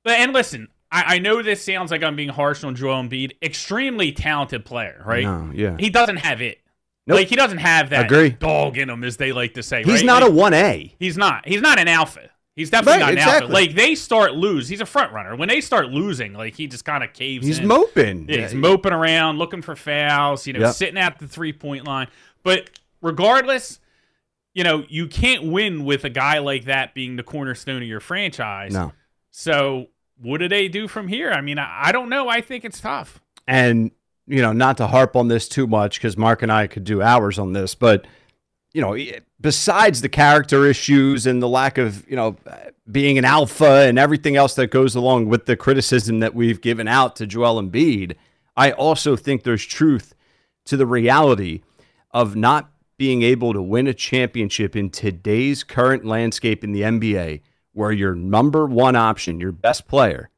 [0.03, 3.33] But and listen, I, I know this sounds like I'm being harsh on Joel Embiid.
[3.41, 5.23] Extremely talented player, right?
[5.23, 5.75] No, yeah.
[5.79, 6.59] He doesn't have it.
[7.07, 7.17] Nope.
[7.19, 8.29] Like he doesn't have that Agree.
[8.31, 9.83] dog in him, as they like to say.
[9.83, 10.05] He's right?
[10.05, 10.95] not Like, a one A.
[10.99, 11.47] He's not.
[11.47, 12.29] He's not an alpha.
[12.55, 13.41] He's definitely Right, not an exactly.
[13.43, 13.53] alpha.
[13.53, 15.35] Like they start lose, he's a front runner.
[15.35, 17.45] When they start losing, like he just kind of caves.
[17.45, 17.67] He's in.
[17.67, 18.27] moping.
[18.29, 20.47] Yeah, he's moping around, looking for fouls.
[20.47, 20.73] You know, Yep.
[20.75, 22.07] sitting at the three point line.
[22.43, 22.69] But
[23.01, 23.79] regardless,
[24.53, 27.99] you know, you can't win with a guy like that being the cornerstone of your
[27.99, 28.73] franchise.
[28.73, 28.93] No.
[29.31, 29.87] So
[30.21, 31.31] what do they do from here?
[31.31, 32.27] I mean, I, I don't know.
[32.29, 33.21] I think it's tough.
[33.47, 33.91] And
[34.27, 37.01] you know, not to harp on this too much because Mark and I could do
[37.01, 38.07] hours on this, but
[38.73, 38.97] you know,
[39.39, 42.35] besides the character issues and the lack of you know
[42.91, 46.87] being an alpha and everything else that goes along with the criticism that we've given
[46.87, 48.15] out to Joel Embiid,
[48.57, 50.13] I also think there's truth
[50.65, 51.61] to the reality
[52.11, 57.41] of not being able to win a championship in today's current landscape in the NBA,
[57.75, 60.29] where your number one option, your best player,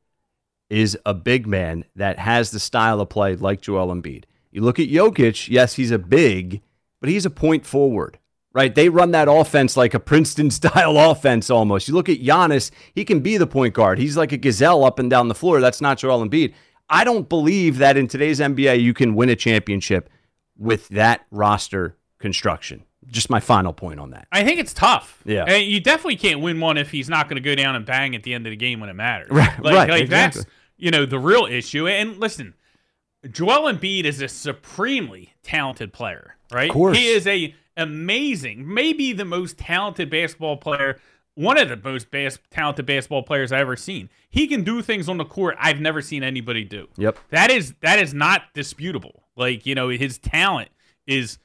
[0.70, 4.24] is a big man that has the style of play like Joel Embiid.
[4.52, 6.62] You look at Jokic, yes, he's a big,
[7.00, 8.18] but he's a point forward,
[8.54, 8.74] right?
[8.74, 11.88] They run that offense like a Princeton style offense almost.
[11.88, 14.00] You look at Giannis, he can be the point guard.
[14.00, 15.62] He's like a gazelle up and down the floor.
[15.62, 16.54] That's not Joel Embiid.
[16.90, 20.10] I don't believe that in today's NBA you can win a championship
[20.58, 22.84] with that roster construction.
[23.10, 24.28] Just my final point on that.
[24.32, 25.22] I think it's tough.
[25.26, 25.46] Yeah.
[25.46, 28.16] And you definitely can't win one if he's not going to go down and bang
[28.16, 29.30] at the end of the game when it matters.
[29.32, 30.42] Right, Like, right, like exactly.
[30.42, 31.88] that's you know the real issue.
[31.88, 32.54] And listen,
[33.32, 36.70] Joel Embiid is a supremely talented player, right?
[36.70, 36.98] Of course.
[36.98, 41.00] He is a amazing, maybe the most talented basketball player,
[41.36, 44.10] one of the most bas- talented basketball players I've ever seen.
[44.30, 46.88] He can do things on the court I've never seen anybody do.
[46.98, 47.18] Yep.
[47.30, 49.24] That is that is not disputable.
[49.36, 50.70] Like, you know, his talent
[51.06, 51.38] is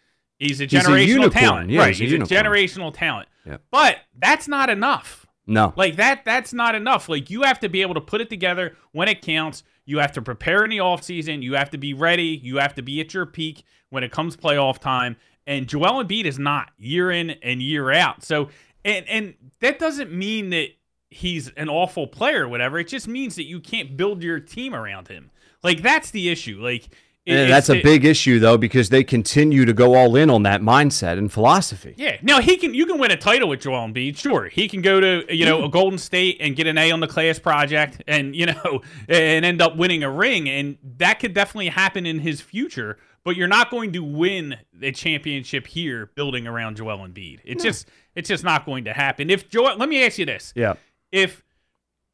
[0.43, 1.31] he's a He's a generational unicorn.
[1.33, 1.71] talent.
[1.71, 1.89] Yeah, right.
[1.89, 2.39] he's a He's, unicorn.
[2.41, 3.29] a generational talent.
[3.47, 3.63] Yep.
[3.71, 5.27] But that's not enough.
[5.47, 5.73] No.
[5.77, 7.09] Like that that's not enough.
[7.09, 9.65] Like you have to be able to put it together when it counts.
[9.85, 11.43] You have to prepare in the offseason.
[11.43, 12.41] You have to be ready.
[12.43, 15.17] You have to be at your peak when it comes playoff time.
[15.47, 18.23] And Joel Embiid is not year in and year out.
[18.23, 18.49] So
[18.85, 20.69] and and that doesn't mean that
[21.11, 22.79] he's an awful player or whatever.
[22.79, 25.31] It just means that you can't build your team around him.
[25.65, 26.61] Like that's the issue.
[26.63, 26.89] Like
[27.25, 30.43] it, that's a it, big issue though because they continue to go all in on
[30.43, 31.95] that mindset and philosophy.
[31.97, 32.17] Yeah.
[32.21, 32.75] Now he can.
[32.75, 34.17] You can win a title with Joel Embiid.
[34.17, 36.99] Sure, he can go to you know a Golden State and get an A on
[37.01, 41.33] the class project, and you know and end up winning a ring, and that could
[41.33, 42.99] definitely happen in his future.
[43.25, 47.39] But you're not going to win a championship here building around Joel Embiid.
[47.45, 47.71] It's no.
[47.71, 49.31] just it's just not going to happen.
[49.31, 50.53] If Joel, let me ask you this.
[50.57, 50.75] Yeah.
[51.13, 51.45] If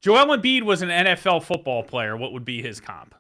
[0.02, 3.14] Joel Embiid was an NFL football player, what would be his comp?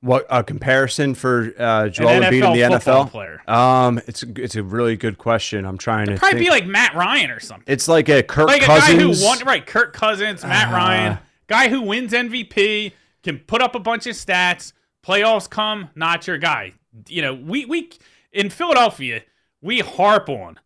[0.00, 3.42] What a comparison for uh, Joel Embiid in the NFL player?
[3.48, 5.64] Um, it's it's a really good question.
[5.64, 6.46] I'm trying It'd to probably think.
[6.46, 7.64] be like Matt Ryan or something.
[7.66, 8.94] It's like a Kirk like Cousins.
[8.94, 12.92] a guy who won right, Kirk Cousins, Matt Uh, Ryan, guy who wins MVP,
[13.24, 14.72] can put up a bunch of stats.
[15.04, 16.74] Playoffs come, not your guy.
[17.08, 17.90] You know, we we
[18.32, 19.22] in Philadelphia
[19.60, 20.60] we harp on,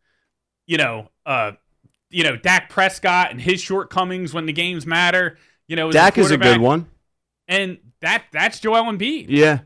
[0.66, 1.52] you know, uh,
[2.10, 5.38] you know Dak Prescott and his shortcomings when the games matter.
[5.68, 6.86] You know, Dak is a good one.
[7.48, 9.26] and that that's Joel Embiid.
[9.28, 9.60] Yeah.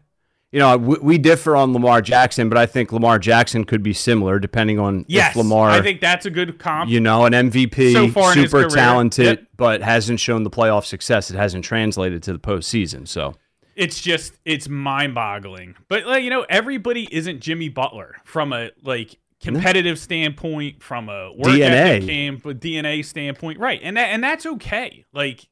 [0.52, 3.92] You know, we, we differ on Lamar Jackson, but I think Lamar Jackson could be
[3.92, 6.88] similar depending on Yes, if Lamar, I think that's a good comp.
[6.88, 9.46] you know, an MVP, So super talented, Yep.
[9.56, 11.30] but hasn't shown the playoff success.
[11.30, 13.06] It hasn't translated to the postseason.
[13.08, 13.34] So,
[13.74, 15.74] it's just it's mind-boggling.
[15.88, 21.32] But like, you know, everybody isn't Jimmy Butler from a like competitive standpoint, from a
[21.34, 21.70] work DNA.
[21.96, 23.80] ethic camp, but DNA standpoint, right?
[23.82, 25.04] And that and that's okay.
[25.12, 25.46] Like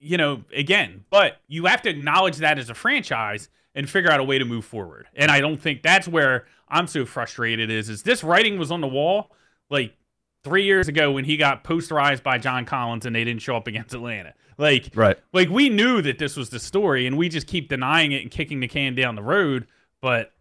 [0.00, 4.18] you know, again, but you have to acknowledge that as a franchise and figure out
[4.18, 5.06] a way to move forward.
[5.14, 7.70] And I don't think that's where I'm so frustrated.
[7.70, 9.30] Is is this writing was on the wall
[9.68, 9.94] like
[10.42, 13.66] three years ago when he got posterized by John Collins and they didn't show up
[13.66, 14.34] against Atlanta.
[14.58, 15.18] Like right.
[15.32, 18.30] like we knew that this was the story and we just keep denying it and
[18.30, 19.66] kicking the can down the road
[20.00, 20.32] but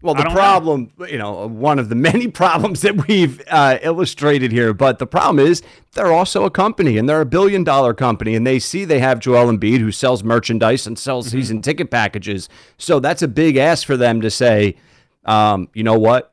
[0.00, 0.38] Well, the don't know.
[0.38, 5.06] problem, you know, one of the many problems that we've uh, illustrated here, but the
[5.06, 5.62] problem is
[5.94, 9.18] they're also a company and they're a billion dollar company and they see they have
[9.18, 11.38] Joel Embiid who sells merchandise and sells Mm-hmm.
[11.38, 12.48] season ticket packages.
[12.76, 14.76] So that's a big ask for them to say,
[15.24, 16.32] um, you know what?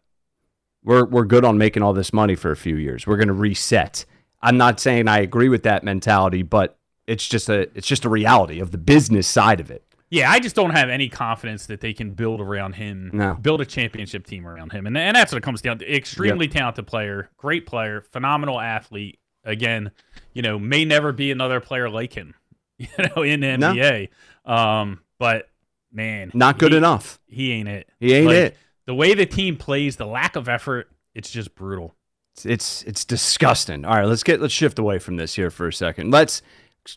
[0.84, 3.08] We're, we're good on making all this money for a few years.
[3.08, 4.06] We're going to reset.
[4.44, 8.10] I'm not saying I agree with that mentality, but it's just a it's just a
[8.10, 9.84] reality of the business side of it.
[10.16, 13.34] Yeah i just don't have any confidence that they can build around him No.
[13.36, 16.48] build a championship team around him and, and that's what it comes down to extremely
[16.48, 19.92] talented player great player phenomenal athlete again
[20.34, 22.34] you know may never be another player like him
[22.78, 23.74] you know in the No.
[23.74, 24.10] nba
[24.46, 25.50] um but
[25.92, 27.20] man Not good he- enough.
[27.28, 28.58] he ain't it He ain't Like, it.
[28.86, 31.96] the way the team plays the lack of effort it's just brutal
[32.36, 33.86] It's, it's it's disgusting.
[33.86, 36.12] All right, let's get let's shift away from this here for a second.
[36.12, 36.42] Let's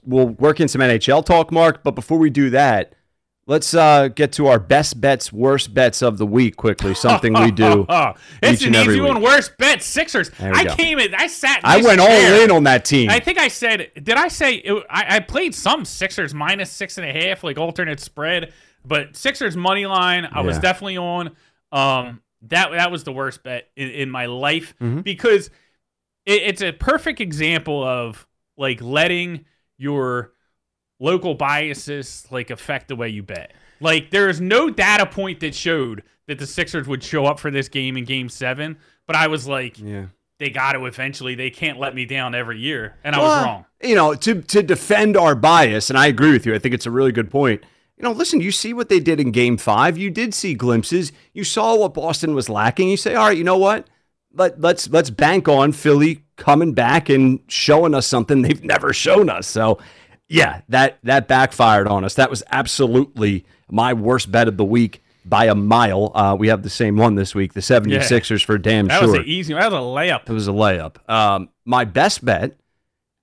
[0.05, 1.85] we'll work in some NHL talk, Mark.
[1.85, 2.95] But before we do that,
[3.49, 6.95] let's uh, get to our best bets, worst bets of the week quickly.
[6.95, 7.85] Something we do.
[8.43, 9.17] it's each an and every easy one.
[9.17, 9.25] week.
[9.25, 10.31] Worst bet Sixers.
[10.39, 10.75] I go.
[10.77, 11.13] came in.
[11.17, 11.61] I sat.
[11.65, 13.11] I went all in on that team.
[13.11, 13.91] I think I said.
[13.97, 14.55] Did I say?
[14.57, 18.53] It, I, I played some Sixers minus six and a half, like alternate spread.
[18.85, 21.35] But Sixers money line, I was definitely on.
[21.73, 25.03] Um, that that was the worst bet in, in my life Mhm.
[25.03, 25.49] because
[26.25, 29.45] it, it's a perfect example of like letting
[29.77, 30.33] your
[31.01, 33.53] local biases like affect the way you bet.
[33.81, 37.51] Like there is no data point that showed that the Sixers would show up for
[37.51, 40.07] this game in Game Seven, but I was like, yeah.
[40.39, 41.35] they got to eventually.
[41.35, 43.65] They can't let me down every year, and I was wrong.
[43.83, 46.55] You know, to to defend our bias, and I agree with you.
[46.55, 47.63] I think it's a really good point.
[47.97, 49.99] You know, listen, you see what they did in Game Five.
[49.99, 51.13] You did see glimpses.
[51.33, 52.89] You saw what Boston was lacking.
[52.89, 53.89] You say, all right, you know what?
[54.33, 59.31] Let let's let's bank on Philly coming back and showing us something they've never shown
[59.31, 59.47] us.
[59.47, 59.79] So,
[60.29, 62.15] yeah, that that backfired on us.
[62.15, 66.13] That was absolutely my worst bet of the week by a mile.
[66.15, 67.53] Uh, we have the same one this week.
[67.53, 69.09] The 76ers for damn That sure.
[69.09, 69.55] That was an easy.
[69.55, 70.29] That was a layup.
[70.29, 71.09] It was a layup.
[71.11, 72.59] Um, my best bet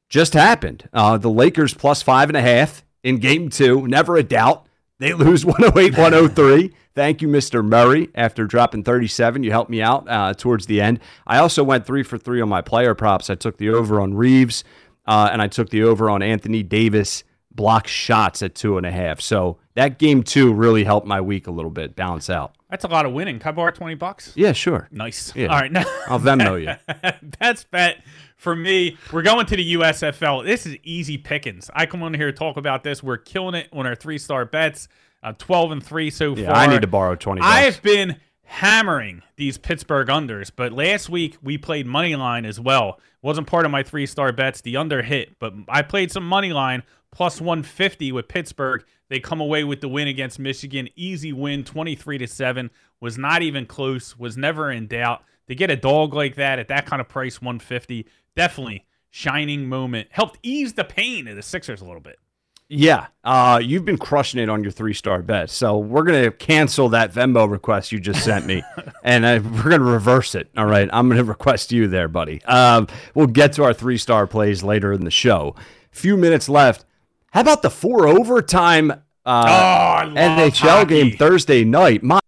[0.09, 0.87] just happened.
[0.93, 3.87] Uh, the Lakers plus five and a half in game two.
[3.87, 4.67] Never a doubt.
[4.99, 6.73] They lose 108 103.
[6.93, 7.65] Thank you, Mr.
[7.65, 8.09] Murray.
[8.15, 11.01] After dropping 37, you helped me out uh, towards the end.
[11.27, 13.29] I also went three for three on my player props.
[13.29, 14.63] I took the over on Reaves,
[15.05, 18.91] uh, and I took the over on Anthony Davis block shots at two and a
[18.91, 19.21] half.
[19.21, 22.53] So that game two really helped my week a little bit, balance out.
[22.69, 23.39] That's a lot of winning.
[23.39, 24.33] Can I borrow twenty bucks?
[24.35, 24.89] Yeah, sure.
[24.91, 25.33] Nice.
[25.35, 25.47] Yeah.
[25.47, 25.71] All right.
[25.71, 26.93] Now, I'll Venmo you.
[27.39, 28.03] That's bet
[28.35, 28.97] for me.
[29.13, 30.43] We're going to the USFL.
[30.45, 31.69] This is easy pickings.
[31.73, 33.01] I come on here to talk about this.
[33.01, 34.89] We're killing it on our three star bets.
[35.23, 36.55] Uh, Twelve and three so Yeah, far.
[36.55, 37.41] I need to borrow 20.
[37.41, 42.99] I've been hammering these Pittsburgh unders, but last week we played money line as well.
[43.21, 44.61] Wasn't part of my three star bets.
[44.61, 48.83] The under hit, but I played some money line plus 150 with Pittsburgh.
[49.09, 50.89] They come away with the win against Michigan.
[50.95, 52.69] Easy win, 23 to 7.
[53.01, 55.23] Was not even close, was never in doubt.
[55.47, 60.07] to get a dog like that at that kind of price, 150, definitely shining moment.
[60.11, 62.19] Helped ease the pain of the Sixers a little bit.
[62.67, 65.51] Yeah, uh, you've been crushing it on your three star bet.
[65.51, 68.63] So we're gonna cancel that Venmo request you just sent me,
[69.03, 70.49] and uh, we're gonna reverse it.
[70.57, 72.43] All right, I'm gonna request you there, buddy.
[72.45, 75.55] Um, we'll get to our three star plays later in the show.
[75.91, 76.85] Few minutes left.
[77.31, 78.91] How about the four overtime
[79.25, 81.03] uh, oh, NHL hockey.
[81.03, 82.01] game Thursday night?
[82.01, 82.19] My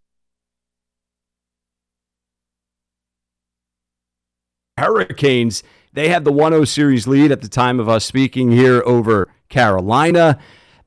[4.78, 5.64] Hurricanes.
[5.98, 10.38] They had the 1-0 series lead at the time of us speaking here over Carolina.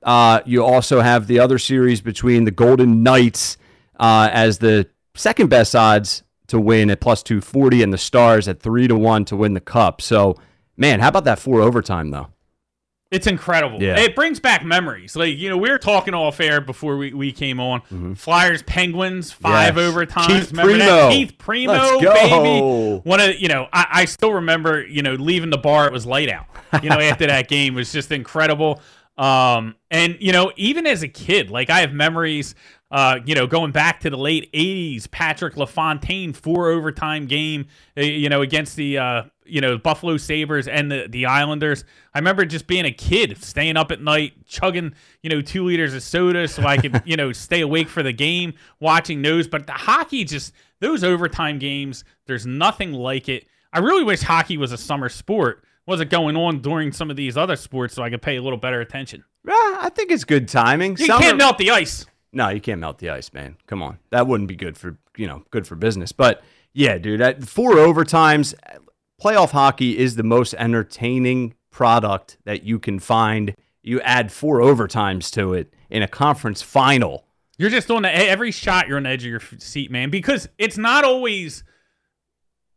[0.04, 3.58] Uh, you also have the other series between the Golden Knights
[3.98, 8.60] uh, as the second best odds to win at plus 240 and the Stars at
[8.60, 10.00] 3 to 1 to win the cup.
[10.00, 10.36] So,
[10.76, 12.28] man, how about that four overtime though?
[13.10, 13.82] It's incredible.
[13.82, 13.98] Yeah.
[13.98, 15.16] It brings back memories.
[15.16, 17.80] Like, you know, we were talking off air before we, we came on.
[17.82, 18.12] Mm-hmm.
[18.14, 19.92] Flyers, Penguins, five Yes.
[19.92, 20.26] overtimes.
[20.28, 20.86] Keith remember Primeau.
[20.86, 21.10] that?
[21.12, 22.12] Keith Primeau, Let's go.
[22.14, 23.00] baby.
[23.08, 26.06] One of, you know, I, I still remember, you know, leaving the bar, it was
[26.06, 26.46] light out.
[26.84, 28.80] You know, after that game was just incredible.
[29.18, 32.54] Um, and, you know, even as a kid, like I have memories,
[32.92, 37.66] uh, you know, going back to the late 80s, Patrick LaFontaine, four overtime game,
[37.98, 41.84] uh, you know, against the, uh, you know, the Buffalo Sabres and the, the Islanders.
[42.14, 45.94] I remember just being a kid, staying up at night, chugging, you know, two liters
[45.94, 49.48] of soda so I could, you know, stay awake for the game, watching those.
[49.48, 53.46] But the hockey, just those overtime games, there's nothing like it.
[53.72, 55.64] I really wish hockey was a summer sport.
[55.86, 58.58] Wasn't going on during some of these other sports so I could pay a little
[58.58, 59.24] better attention.
[59.46, 60.96] Yeah, I think it's good timing.
[60.98, 62.06] You Summer- can't melt the ice.
[62.32, 63.56] No, you can't melt the ice, man.
[63.66, 66.12] Come on, that wouldn't be good for you know good for business.
[66.12, 68.54] But yeah, dude, four overtimes,
[69.20, 73.54] playoff hockey is the most entertaining product that you can find.
[73.82, 77.24] You add four overtimes to it in a conference final.
[77.58, 78.88] You're just on the every shot.
[78.88, 81.62] You're on the edge of your seat, man, because it's not always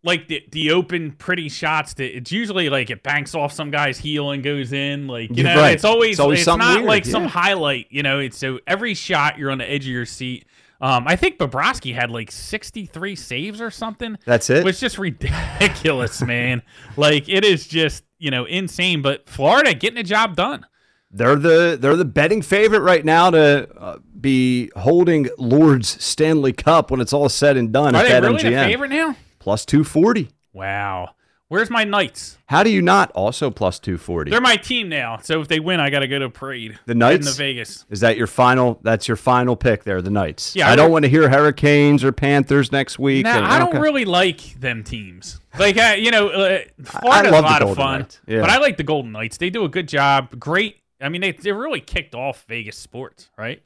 [0.03, 1.93] like the the open pretty shots.
[1.93, 5.07] That it's usually like it banks off some guy's heel and goes in.
[5.07, 5.73] Like you know, right.
[5.73, 7.87] it's always It's always it's not weird, like some highlight.
[7.91, 10.45] You know, it's so every shot you're on the edge of your seat.
[10.81, 14.17] Um, I think Bobrovsky had like 63 saves or something.
[14.25, 14.57] That's it?
[14.57, 16.61] It was just ridiculous, man.
[16.97, 19.01] Like it is just you know insane.
[19.01, 20.65] But Florida getting the job done.
[21.11, 26.89] They're the they're the betting favorite right now to uh, be holding Lord's Stanley Cup
[26.89, 27.95] when it's all said and done.
[27.95, 29.15] Are at they really the favorite now?
[29.39, 30.31] Plus two forty.
[30.53, 31.15] Wow.
[31.49, 32.37] Where's my Knights?
[32.47, 34.31] How do you not also plus two forty?
[34.31, 35.17] They're my team now.
[35.17, 36.79] So if they win, I got to go to a parade.
[36.87, 37.27] The Knights?
[37.27, 37.85] In the Vegas.
[37.89, 38.79] Is that your final?
[38.81, 40.55] That's your final pick there, the Knights.
[40.55, 43.25] Yeah, I, I don't want to hear Hurricanes or Panthers next week.
[43.27, 45.39] And- I don't really like them teams.
[45.59, 48.41] Like, I, you know, uh, Florida's love a lot of fun, Yeah.
[48.41, 49.37] but I like the Golden Knights.
[49.37, 50.39] They do a good job.
[50.39, 50.77] Great.
[50.99, 53.61] I mean, they they really kicked off Vegas sports, right?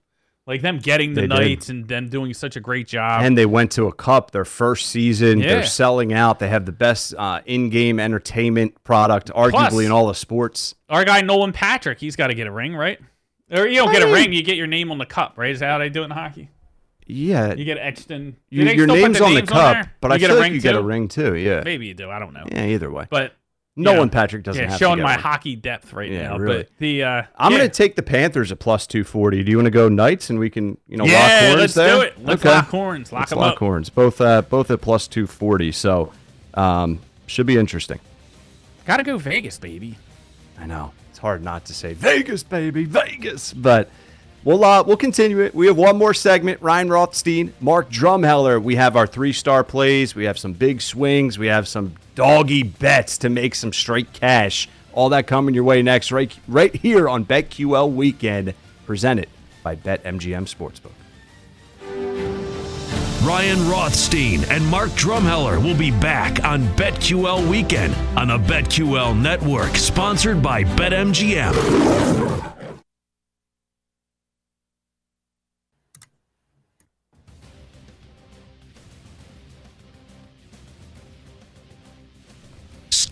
[0.47, 1.35] Like them getting the They did.
[1.35, 3.21] Knights and them doing such a great job.
[3.23, 5.39] And they went to a cup their first season.
[5.39, 5.47] Yeah.
[5.49, 6.39] They're selling out.
[6.39, 10.73] They have the best uh, in-game entertainment product, arguably Plus- in all the sports.
[10.89, 12.97] Our guy Nolan Patrick, he's got to get a ring, right?
[13.51, 15.33] Or you don't get a I mean- ring, you get your name on the cup,
[15.35, 15.51] right?
[15.51, 16.49] Is that how they do it in hockey?
[17.09, 18.35] Yeah, You get etched in.
[18.49, 19.93] you- your name's on the cup, there?
[20.01, 21.35] but you I get feel a like ring you get a ring too.
[21.35, 22.09] Yeah, Maybe you do.
[22.09, 22.43] I don't know.
[22.51, 22.65] yeah.
[22.65, 23.33] Either way, But
[23.77, 24.13] Nolan yeah.
[24.13, 26.37] Patrick doesn't yeah, have showing to my hockey depth right Yeah, now.
[26.37, 26.57] really.
[26.63, 27.59] But the uh, I'm yeah.
[27.59, 29.43] going to take the Panthers at plus two forty.
[29.43, 31.73] Do you want to go Knights and we can you know lock Yeah, horns let's
[31.75, 31.95] there?
[31.95, 32.13] do it.
[32.23, 33.11] Let's lock horns.
[33.13, 33.59] Lock Let's 'em lock up.
[33.59, 33.89] horns.
[33.89, 35.71] Both uh, both at plus two forty.
[35.71, 36.11] So
[36.55, 37.99] um, should be interesting.
[38.85, 39.97] Gotta go Vegas, baby.
[40.59, 43.89] I know it's hard not to say Vegas, baby, Vegas, but
[44.43, 45.53] we'll uh, we'll continue it.
[45.53, 46.61] We have one more segment.
[46.63, 48.59] Ryan Rothstein, Mark Drumheller.
[48.61, 50.15] We have our three star plays.
[50.15, 51.37] We have some big swings.
[51.37, 54.67] We have some doggy bets to make some straight cash.
[54.91, 58.55] All that coming your way next, right right here on BetQL Weekend,
[58.87, 59.29] presented
[59.61, 60.91] by BetMGM Sportsbook.
[63.23, 69.75] Ryan Rothstein and Mark Drumheller will be back on BetQL Weekend on the BetQL Network,
[69.75, 72.56] sponsored by BetMGM.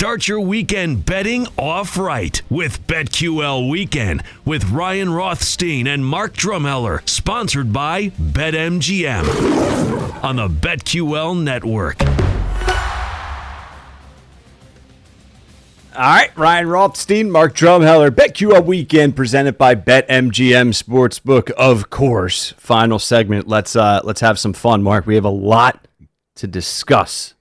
[0.05, 7.09] Start your weekend betting off right with BetQL Weekend with Ryan Rothstein and Mark Drumheller,
[7.09, 9.25] sponsored by BetMGM
[10.23, 11.99] on the BetQL Network.
[15.95, 22.51] All right, Ryan Rothstein, Mark Drumheller, BetQL Weekend presented by BetMGM Sportsbook, of course.
[22.57, 23.47] Final segment.
[23.47, 25.07] Let's uh let's have some fun, Mark.
[25.07, 25.87] We have a lot
[26.35, 27.33] to discuss.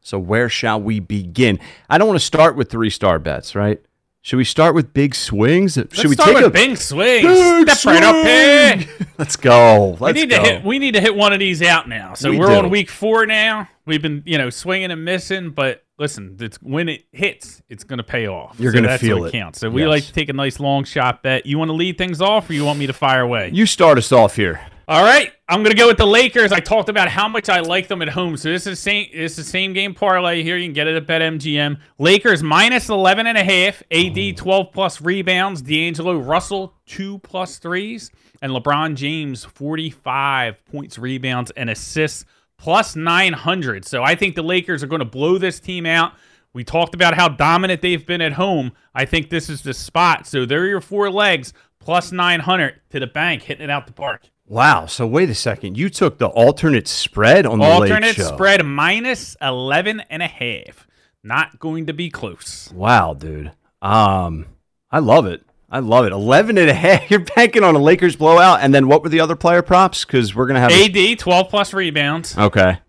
[0.00, 1.58] So where shall we begin?
[1.88, 3.80] I don't want to start with three star bets, right?
[4.22, 5.74] Should we start with big swings?
[5.74, 7.22] Should Let's we start take with a big swings.
[7.22, 8.80] Big Step right up here.
[8.82, 9.08] swing!
[9.18, 9.90] Let's go.
[9.92, 10.42] We Let's need go.
[10.42, 10.64] to hit.
[10.64, 12.12] We need to hit one of these out now.
[12.14, 13.68] So We we are on week four now.
[13.86, 17.96] We've been, you know, swinging and missing, but listen, it's when it hits, it's going
[17.96, 18.56] to pay off.
[18.60, 19.32] You're So gonna that's feel it.
[19.32, 19.58] counts.
[19.58, 19.88] So we Yes.
[19.88, 21.46] like to take a nice long shot bet.
[21.46, 23.50] You want to lead things off, or you want me to fire away?
[23.54, 24.60] you start us off here.
[24.90, 26.50] All right, I'm gonna go with the Lakers.
[26.50, 28.36] I talked about how much I like them at home.
[28.36, 30.56] So this is same this is the same game parlay here.
[30.56, 31.78] You can get it at BetMGM.
[32.00, 33.84] Lakers minus 11 and a half.
[33.92, 35.62] AD 12 plus rebounds.
[35.62, 38.10] D'Angelo Russell two plus threes,
[38.42, 42.24] and LeBron James 45 points, rebounds, and assists
[42.58, 43.84] plus 900.
[43.84, 46.14] So I think the Lakers are going to blow this team out.
[46.52, 48.72] We talked about how dominant they've been at home.
[48.92, 50.26] I think this is the spot.
[50.26, 53.92] So there are your four legs plus 900 to the bank, hitting it out the
[53.92, 54.28] park.
[54.50, 54.86] Wow.
[54.86, 55.78] So wait a second.
[55.78, 60.88] You took the alternate spread on the Alternate spread minus 11 and a half.
[61.22, 62.70] Not going to be close.
[62.74, 63.52] Wow, dude.
[63.80, 64.46] Um,
[64.90, 65.44] I love it.
[65.70, 66.12] I love it.
[66.12, 67.08] 11 and a half.
[67.10, 68.58] You're banking on a Lakers blowout.
[68.60, 70.04] And then what were the other player props?
[70.04, 70.72] Because we're going to have.
[70.72, 72.36] a- AD 12 plus rebounds.
[72.36, 72.80] okay.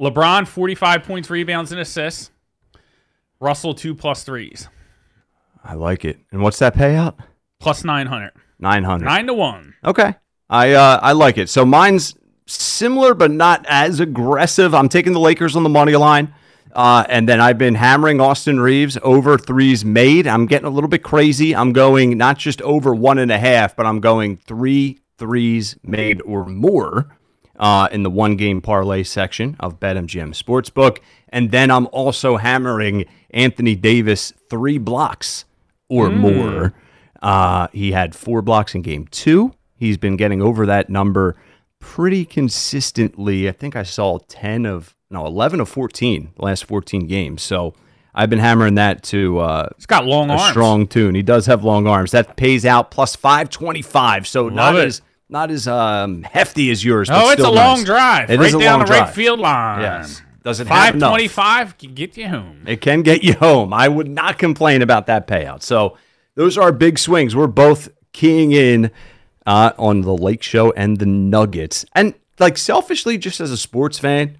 [0.00, 2.30] LeBron 45 points, rebounds, and assists.
[3.40, 4.68] Russell 2 plus threes.
[5.62, 6.18] I like it.
[6.32, 7.18] And what's that payout?
[7.58, 8.32] Plus 900.
[8.58, 9.04] 900.
[9.04, 9.74] 9 to 1.
[9.84, 10.14] Okay.
[10.50, 11.48] I uh, I like it.
[11.48, 12.14] So mine's
[12.46, 14.74] similar but not as aggressive.
[14.74, 16.34] I'm taking the Lakers on the money line.
[16.72, 20.26] Uh, and then I've been hammering Austin Reaves over threes made.
[20.26, 21.54] I'm getting a little bit crazy.
[21.54, 26.22] I'm going not just over one and a half, but I'm going three threes made
[26.22, 27.16] or more
[27.58, 30.98] uh, in the one game parlay section of BetMGM Sportsbook.
[31.28, 35.44] And then I'm also hammering Anthony Davis three blocks
[35.88, 36.72] or more.
[37.20, 39.54] Uh, he had four blocks in game two.
[39.80, 41.36] He's been getting over that number
[41.80, 43.48] pretty consistently.
[43.48, 47.42] I think I saw 10 of, no, 11 of 14 last 14 games.
[47.42, 47.74] So
[48.14, 50.50] I've been hammering that to uh, He's got long a arms.
[50.50, 51.14] strong tune.
[51.14, 52.10] He does have long arms.
[52.10, 54.26] That pays out plus 525.
[54.28, 54.86] So not it.
[54.86, 57.08] as not as um, hefty as yours.
[57.10, 57.86] Oh, it's a still long nice.
[57.86, 58.30] drive.
[58.30, 59.80] It right is a down the right field line.
[59.80, 60.22] Yes.
[60.42, 62.64] Does it 525 can get you home.
[62.66, 63.72] It can get you home.
[63.72, 65.62] I would not complain about that payout.
[65.62, 65.96] So
[66.34, 67.36] those are big swings.
[67.36, 68.90] We're both keying in
[69.46, 71.84] uh, on the Lake Show and the Nuggets.
[71.94, 74.38] And like selfishly, just as a sports fan,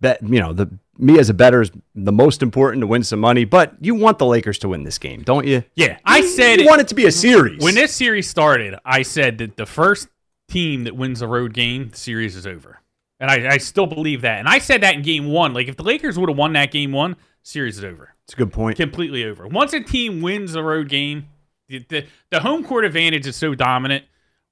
[0.00, 3.20] bet you know the me as a bettor is the most important to win some
[3.20, 3.44] money.
[3.44, 5.62] But you want the Lakers to win this game, don't you?
[5.76, 7.62] Yeah, I said you want it to be a series.
[7.62, 10.08] When this series started, I said that the first
[10.48, 12.80] team that wins a road game, the series is over.
[13.20, 14.38] And I, I still believe that.
[14.38, 15.52] And I said that in game one.
[15.52, 18.14] Like, if the Lakers would have won that game one, series is over.
[18.24, 18.76] It's a good point.
[18.76, 19.46] Completely over.
[19.46, 21.28] Once a team wins a road game,
[21.68, 24.04] the, the, the home court advantage is so dominant.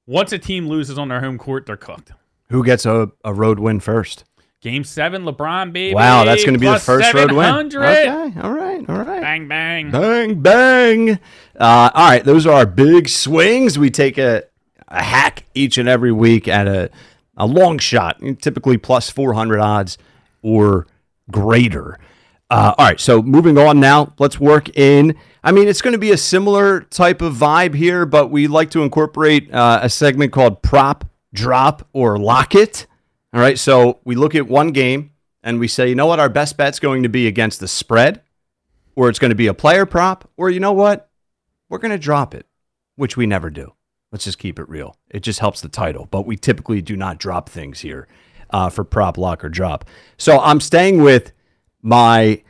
[0.06, 2.12] Once a team loses on their home court, they're cooked.
[2.50, 4.24] Who gets a, a road win first?
[4.62, 5.94] Game seven, LeBron, baby.
[5.94, 7.70] Wow, that's going to be the first road win.
[7.70, 7.84] 700.
[7.84, 9.20] Okay, all right, all right.
[9.20, 9.90] Bang, bang.
[9.90, 11.10] Bang, bang.
[11.58, 13.78] Uh, all right, those are our big swings.
[13.78, 14.44] We take a,
[14.88, 16.90] a hack each and every week at a,
[17.36, 19.98] a long shot, typically plus 400 odds
[20.42, 20.86] or
[21.30, 21.98] greater.
[22.48, 25.16] Uh, all right, so moving on now, let's work in.
[25.46, 28.68] I mean, it's going to be a similar type of vibe here, but we like
[28.72, 32.88] to incorporate uh, a segment called Prop, Drop, or Lock It.
[33.32, 35.12] All right, so we look at one game
[35.44, 38.22] and we say, you know what, our best bet's going to be against the spread
[38.96, 41.10] or it's going to be a player prop, or you know what?
[41.68, 42.46] We're going to drop it,
[42.96, 43.74] which we never do.
[44.10, 44.96] Let's just keep it real.
[45.10, 48.08] It just helps the title, but we typically do not drop things here
[48.50, 49.84] uh, for prop, lock, or drop.
[50.16, 51.30] So I'm staying with
[51.82, 52.42] my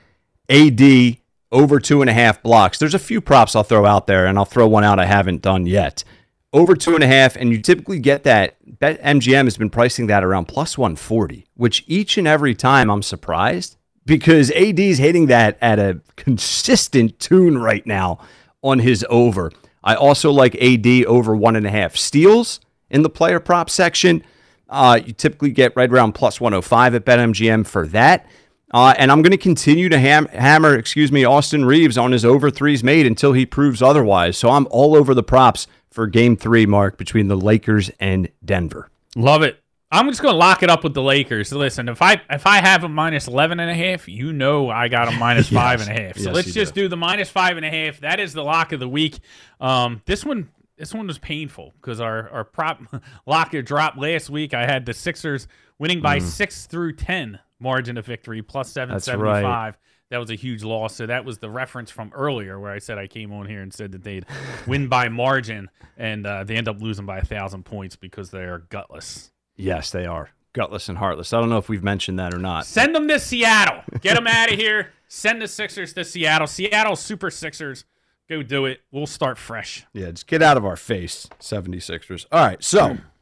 [0.49, 1.19] AD
[1.57, 2.79] over two and a half blocks.
[2.79, 5.41] There's a few props I'll throw out there, and I'll throw one out I haven't
[5.41, 6.05] done yet.
[6.53, 8.57] Over two and a half, and you typically get that.
[8.79, 13.03] Bet MGM has been pricing that around plus 140, which each and every time I'm
[13.03, 18.19] surprised because AD's hitting that at a consistent tune right now
[18.63, 19.51] on his over.
[19.83, 24.23] I also like AD over one and a half steals in the player prop section.
[24.69, 28.27] Uh, you typically get right around plus 105 at BetMGM for that.
[28.75, 32.25] Uh, and I'm going to continue to ham- hammer, excuse me, Austin Reaves on his
[32.25, 34.37] over threes made until he proves otherwise.
[34.37, 38.91] So I'm all over the props for game three, Mark, between the Lakers and Denver.
[39.15, 39.63] Love it.
[39.93, 41.53] I'm just going to lock it up with the Lakers.
[41.53, 44.89] Listen, if I if I have a minus 11 and a half, you know I
[44.89, 45.63] got a minus Yes.
[45.63, 46.17] five and a half.
[46.17, 46.89] So Yes, let's just do.
[46.89, 48.01] the minus five and a half.
[48.01, 49.21] That is the lock of the week.
[49.61, 52.83] Um, this one this one was painful because our our prop
[53.27, 54.55] lock or drop last week.
[54.55, 55.47] I had the Sixers
[55.79, 58.97] winning by six through ten margin of victory plus seven Mm.
[58.97, 59.75] That's seventy right.
[60.09, 60.95] That was a huge loss.
[60.95, 63.75] So that was the reference from earlier where I said I came on here and
[63.75, 64.25] said that they'd
[64.67, 68.45] win by margin, and uh, they end up losing by a thousand points because they
[68.45, 69.33] are gutless.
[69.57, 70.31] Yes, they are.
[70.53, 71.33] Gutless and heartless.
[71.33, 72.67] I don't know if we've mentioned that or not.
[72.67, 73.83] Send them to Seattle.
[74.01, 74.93] Get them out of here.
[75.09, 76.47] Send the Sixers to Seattle.
[76.47, 77.85] Seattle Super Sixers.
[78.29, 78.81] Go do it.
[78.91, 79.87] We'll start fresh.
[79.93, 82.27] Yeah, just get out of our face, 76ers.
[82.33, 82.99] All right, so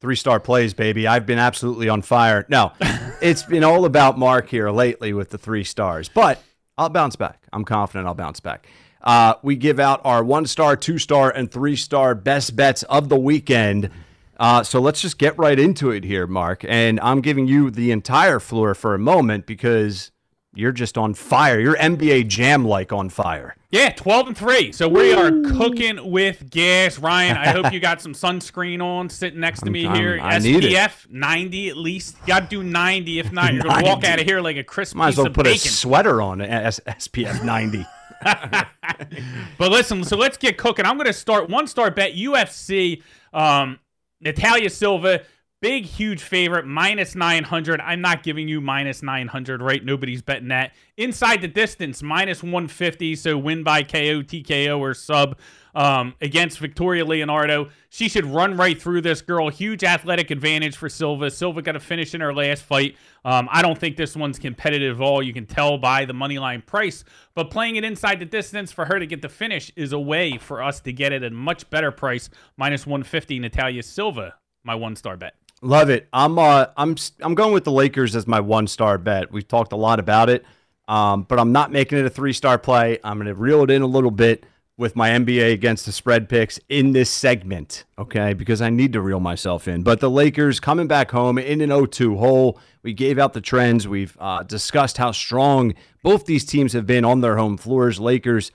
[0.00, 1.06] three star plays, baby.
[1.06, 2.46] I've been absolutely on fire.
[2.48, 2.72] No,
[3.20, 6.42] it's been all about Mark here lately with the three stars, but
[6.78, 7.46] I'll bounce back.
[7.52, 8.66] I'm confident I'll bounce back.
[9.02, 13.08] Uh, we give out our one star, two star, and three star best bets of
[13.08, 13.90] the weekend.
[14.38, 16.64] Uh, so let's just get right into it here, Mark.
[16.66, 20.10] And I'm giving you the entire floor for a moment because
[20.54, 21.60] you're just on fire.
[21.60, 23.56] You're NBA Jam like on fire.
[23.70, 24.72] Yeah, 12 and 3.
[24.72, 26.98] So we are cooking with gas.
[26.98, 30.18] Ryan, I hope you got some sunscreen on sitting next to me I'm- here.
[30.20, 30.72] I need it.
[30.72, 32.16] SPF 90 at least.
[32.22, 33.20] You got to do 90.
[33.20, 35.28] If not, you're going to walk out of here like a crisp Might as well
[35.28, 35.70] of put a bacon.
[35.70, 37.86] sweater on S- SPF 90.
[39.58, 40.84] But listen, so let's get cooking.
[40.84, 43.02] I'm going to start one star bet UFC.
[43.32, 43.78] Um,
[44.20, 45.22] Natalia Silva,
[45.60, 47.80] big, huge favorite, minus 900.
[47.80, 49.84] I'm not giving you minus 900, right?
[49.84, 50.72] Nobody's betting that.
[50.96, 53.16] Inside the distance, minus 150.
[53.16, 55.38] So win by KO, TKO, or sub
[55.74, 57.68] um, against Victoria Leonardo.
[57.90, 59.48] She should run right through this girl.
[59.48, 61.30] Huge athletic advantage for Silva.
[61.30, 62.96] Silva got to finish in her last fight.
[63.24, 65.22] Um, I don't think this one's competitive at all.
[65.22, 67.04] You can tell by the money line price.
[67.34, 70.38] But playing it inside the distance for her to get the finish is a way
[70.38, 72.30] for us to get it at a much better price.
[72.56, 75.34] Minus 150, Natalia Silva, my one star bet.
[75.62, 76.08] Love it.
[76.12, 79.30] I'm uh I'm I'm going with the Lakers as my one star bet.
[79.30, 80.44] We've talked a lot about it,
[80.88, 82.98] um, but I'm not making it a three star play.
[83.04, 84.44] I'm going to reel it in a little bit
[84.78, 88.32] with my NBA against the spread picks in this segment, okay?
[88.32, 89.82] Because I need to reel myself in.
[89.82, 92.58] But the Lakers coming back home in an 0-2 hole.
[92.82, 93.86] We gave out the trends.
[93.86, 98.00] We've uh, discussed how strong both these teams have been on their home floors.
[98.00, 98.52] Lakers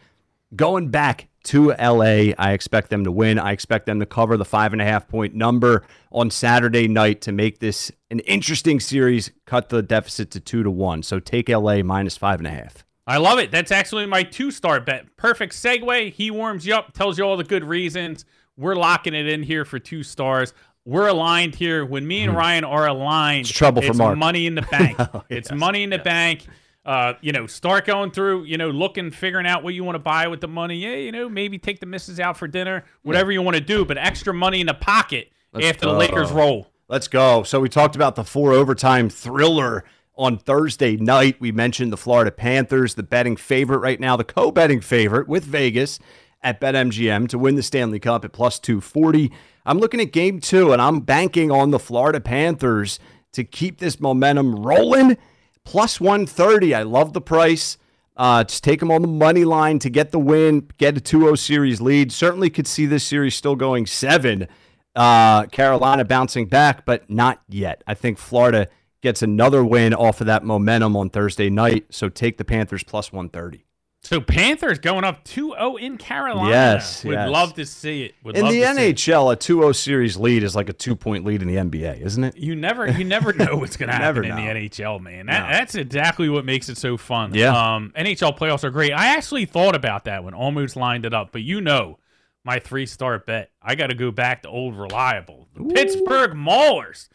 [0.55, 2.33] going back to LA.
[2.37, 3.39] I expect them to win.
[3.39, 7.21] I expect them to cover the five and a half point number on Saturday night
[7.21, 11.03] to make this an interesting series, cut the deficit to two to one.
[11.03, 12.85] So take LA minus five and a half.
[13.07, 13.51] I love it.
[13.51, 15.15] That's actually my two star bet.
[15.17, 16.11] Perfect segue.
[16.13, 18.25] He warms you up, tells you all the good reasons.
[18.57, 20.53] We're locking it in here for two stars.
[20.85, 21.85] We're aligned here.
[21.85, 22.37] When me and hmm.
[22.37, 24.17] Ryan are aligned, It's trouble for Mark.
[24.17, 24.97] money in the bank.
[25.13, 26.45] Oh, It's money in the bank.
[26.85, 29.99] Uh, you know, start going through, you know, looking, figuring out what you want to
[29.99, 30.77] buy with the money.
[30.77, 33.85] Yeah, you know, maybe take the missus out for dinner, whatever you want to do,
[33.85, 35.93] but extra money in the pocket Let's after the.
[35.93, 36.67] Lakers roll.
[36.87, 37.41] Let's go.
[37.41, 39.83] So we talked about the four overtime thriller
[40.15, 41.37] on Thursday night.
[41.39, 45.99] We mentioned the Florida Panthers, the betting favorite right now, the co-betting favorite with Vegas
[46.43, 49.31] at BetMGM to win the Stanley Cup at plus 240.
[49.65, 52.99] I'm looking at game 2 and I'm banking on the Florida Panthers
[53.33, 55.17] to keep this momentum rolling.
[55.65, 56.73] Plus 130.
[56.73, 57.77] I love the price.
[58.15, 61.37] Uh, just take them on the money line to get the win, get a 2-0
[61.37, 62.13] series lead.
[62.13, 64.47] Certainly could see this series still going 7
[64.95, 67.83] uh, Carolina bouncing back, but not yet.
[67.85, 68.69] I think Florida
[69.01, 71.87] gets another win off of that momentum on Thursday night.
[71.89, 73.65] So take the Panthers plus 130.
[74.05, 76.49] So Panthers going up 2-0 in Carolina.
[76.49, 77.29] Yes, Would yes.
[77.29, 78.15] love to see it.
[78.23, 78.95] Would In love the to see it.
[78.95, 82.01] NHL, a 2 0 series lead is like a two point lead in the NBA,
[82.01, 82.37] isn't it?
[82.37, 85.25] You never, you never know what's going to happen in the NHL, man.
[85.25, 85.51] That, No.
[85.57, 87.33] That's exactly what makes it so fun.
[87.33, 87.75] Yeah.
[87.75, 88.91] Um, NHL playoffs are great.
[88.93, 91.97] I actually thought about that when almost lined it up, but you know,
[92.43, 93.49] my three star bet.
[93.59, 97.09] I got to go back to old reliable, the Pittsburgh Maulers.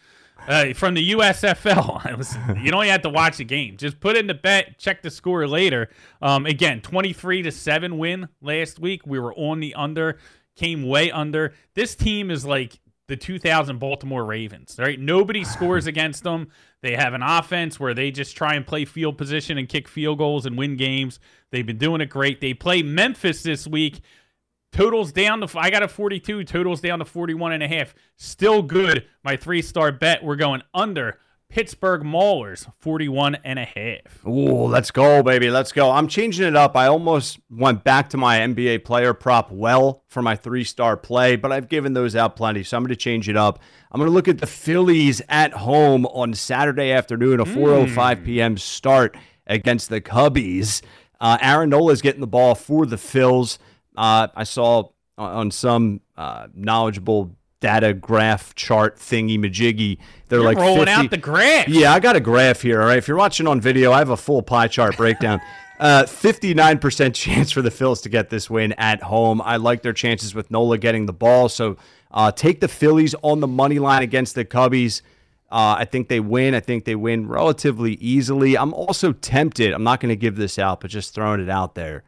[0.49, 2.17] Uh, from the USFL.
[2.17, 3.77] Listen, you don't have to watch the game.
[3.77, 5.91] Just put in the bet, check the score later.
[6.21, 9.07] Um, again, 23 to 7 win last week.
[9.07, 10.19] We were on the under,
[10.57, 11.53] came way under.
[11.75, 12.81] This team is like
[13.11, 14.99] the 2000 Baltimore Ravens, right?
[14.99, 16.49] Nobody scores against them.
[16.81, 20.19] They have an offense where they just try and play field position and kick field
[20.19, 21.21] goals and win games.
[21.51, 22.41] They've been doing it great.
[22.41, 24.01] They play Memphis this week.
[24.73, 27.95] Totals down to I got a 42, totals down to 41 and a half.
[28.17, 29.05] Still good.
[29.25, 31.19] My three-star bet, we're going under
[31.51, 34.25] Pittsburgh Maulers, 41 and a half.
[34.25, 35.51] Ooh, let's go, baby.
[35.51, 35.91] Let's go.
[35.91, 36.77] I'm changing it up.
[36.77, 41.35] I almost went back to my NBA player prop well for my three star play,
[41.35, 42.63] but I've given those out plenty.
[42.63, 43.59] So I'm going to change it up.
[43.91, 48.57] I'm going to look at the Phillies at home on Saturday afternoon, a 4.05 p.m.
[48.57, 49.17] start
[49.49, 50.83] against the Cubbies.
[51.21, 53.59] Uh, Aaron Nola is getting the ball for the Phils.
[54.01, 54.89] Uh, I saw
[55.19, 59.99] on some uh, knowledgeable data graph chart thingy majiggy.
[60.29, 61.69] They're You're like rolling 50 out the graph.
[61.69, 62.81] yeah, I got a graph here.
[62.81, 62.97] All right.
[62.97, 65.41] If you're watching on video, I have a full pie chart breakdown.
[65.81, 69.41] Uh, 59% chance for the Phils to get this win at home.
[69.41, 71.49] I like their chances with Nola getting the ball.
[71.49, 71.79] So
[72.11, 75.01] uh, take the Phillies on the money line against the Cubbies.
[75.51, 76.55] Uh, I think they win.
[76.55, 78.59] I think they win relatively easily.
[78.59, 79.73] I'm also tempted.
[79.73, 82.05] I'm not going to give this out, but just throwing it out there.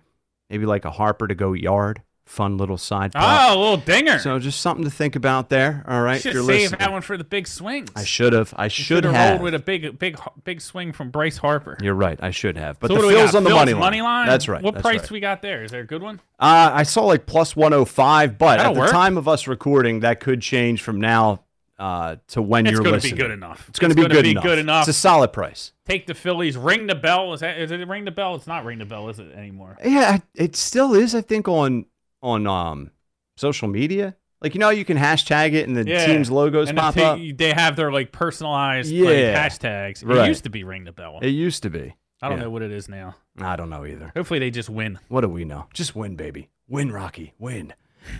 [0.53, 3.13] Maybe like a Harper to go yard fun little side.
[3.13, 3.51] prop.
[3.51, 4.19] Oh, a little dinger.
[4.19, 5.85] So just something to think about there.
[5.87, 6.79] All right, if should you're save listening.
[6.81, 7.91] that one for the big swings.
[7.95, 8.55] I should have.
[8.57, 11.77] I should have rolled with a big, big, big swing from Bryce Harper.
[11.81, 12.19] You're right.
[12.23, 12.81] I should have.
[12.81, 14.27] But so the what do we Phil's on the Phil's money line.
[14.27, 14.63] That's right.
[14.63, 15.11] What that's price right.
[15.11, 15.63] we got there?
[15.63, 16.21] Is there a good one?
[16.39, 18.91] Uh, I saw like plus 105, but That'll at the work.
[18.91, 21.45] time of us recording, that could change from now
[21.83, 23.69] uh, to when It's you're gonna be good enough.
[23.69, 24.45] It's going to be, gonna good, be enough.
[24.45, 24.89] good enough.
[24.89, 25.73] It's a solid price.
[25.85, 26.57] Take the Phillies.
[26.57, 27.33] Ring the bell.
[27.33, 27.59] Is that?
[27.59, 28.37] Is it ring the bell?
[28.37, 29.77] It's not ring the bell, is it anymore?
[29.85, 31.13] Yeah, it still is.
[31.15, 31.87] I think on
[32.23, 32.93] on um
[33.37, 36.07] social media, like you know, you can hashtag it and the Yeah.
[36.07, 37.19] team's logos and the pop t- up.
[37.37, 39.07] They have their like personalized Yeah.
[39.07, 39.17] like,
[39.53, 40.03] hashtags.
[40.03, 40.29] It Right.
[40.29, 41.19] used to be ring the bell.
[41.21, 41.97] It used to be.
[42.23, 42.45] I don't Yeah.
[42.45, 43.17] know what it is now.
[43.41, 44.13] I don't know either.
[44.15, 45.01] Hopefully they just win.
[45.09, 45.67] What do we know?
[45.75, 46.49] Just win, baby.
[46.69, 47.35] Win, Rocky.
[47.41, 47.73] Win.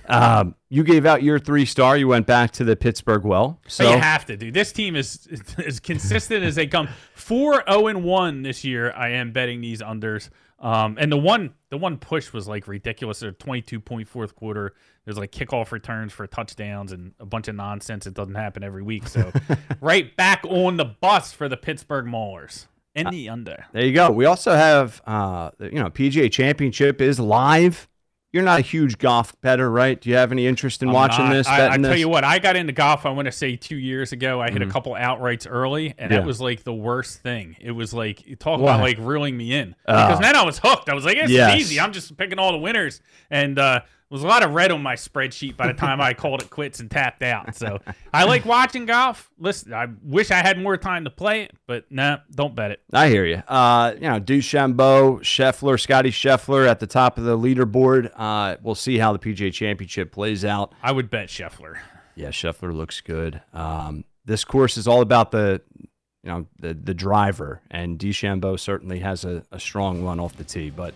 [0.09, 1.97] Um, you gave out your three star.
[1.97, 3.61] You went back to the Pittsburgh well.
[3.67, 4.51] So you have to, do.
[4.51, 5.29] This team is
[5.65, 6.89] as consistent as they come.
[7.15, 8.93] Four zero and one this year.
[8.93, 10.31] I am betting these unders.
[10.59, 13.21] Um, and the one the one push was like ridiculous.
[13.21, 14.75] There's twenty two point fourth quarter.
[15.05, 18.07] There's like kickoff returns for touchdowns and a bunch of nonsense.
[18.07, 19.09] It doesn't happen every week.
[19.09, 19.33] So
[19.81, 23.65] right back on the bus for the Pittsburgh Maulers in the under.
[23.73, 24.11] There you go.
[24.11, 27.89] We also have, uh, you know, PGA Championship is live.
[28.33, 30.01] You're not a huge golf better, right?
[30.01, 31.47] Do you have any interest in I'm watching not- this?
[31.47, 31.99] I, I tell this?
[32.01, 33.05] you what, I got into golf.
[33.05, 34.41] I want to say two years ago.
[34.41, 34.71] I hit a Mhm.
[34.71, 36.19] couple outrights early, and Yeah.
[36.21, 37.57] that was like the worst thing.
[37.61, 38.75] It was like talk Why?
[38.75, 40.07] about like reeling me in Oh.
[40.07, 40.89] because then I was hooked.
[40.89, 41.59] I was like, "It's Yes.
[41.61, 41.79] easy.
[41.79, 43.81] I'm just picking all the winners." And uh,
[44.13, 46.81] was a lot of red on my spreadsheet by the time I called it quits
[46.81, 47.57] and tapped out.
[47.57, 47.79] So
[48.13, 49.31] I like watching golf.
[49.39, 52.83] Listen, I wish I had more time to play it, but nah, don't bet it.
[52.93, 53.43] I hear you.
[53.49, 58.11] Uh, you know, DeChambeau, Scheffler, Scottie Scheffler at the top of the leaderboard.
[58.15, 60.75] Uh, we'll see how the PGA Championship plays out.
[60.83, 61.79] I would bet Scheffler.
[62.15, 63.41] Yeah, Scheffler looks good.
[63.55, 68.99] Um, this course is all about the, you know, the the driver, and DeChambeau certainly
[68.99, 70.95] has a, a strong run off the tee, but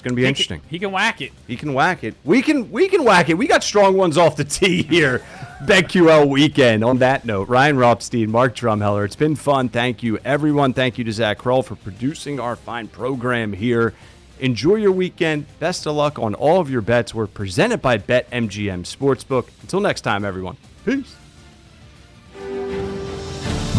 [0.00, 0.60] it's going to be He can- interesting.
[0.70, 1.32] He can whack it.
[1.46, 2.14] He can whack it.
[2.24, 3.34] We can we can whack it.
[3.34, 5.22] We got strong ones off the tee here.
[5.64, 6.82] BetQL weekend.
[6.82, 9.04] On that note, Ryan Rothstein, Mark Drumheller.
[9.04, 9.68] It's been fun.
[9.68, 10.72] Thank you, everyone.
[10.72, 13.92] Thank you to Zach Kroll for producing our fine program here.
[14.38, 15.44] Enjoy your weekend.
[15.58, 17.14] Best of luck on all of your bets.
[17.14, 19.48] We're presented by BetMGM Sportsbook.
[19.60, 20.56] Until next time, everyone.
[20.86, 21.14] Peace.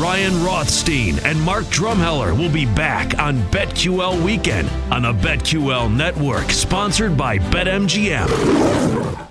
[0.02, 6.50] Ryan Rothstein and Mark Drumheller will be back on BetQL Weekend on the BetQL Network,
[6.50, 9.31] sponsored by BetMGM.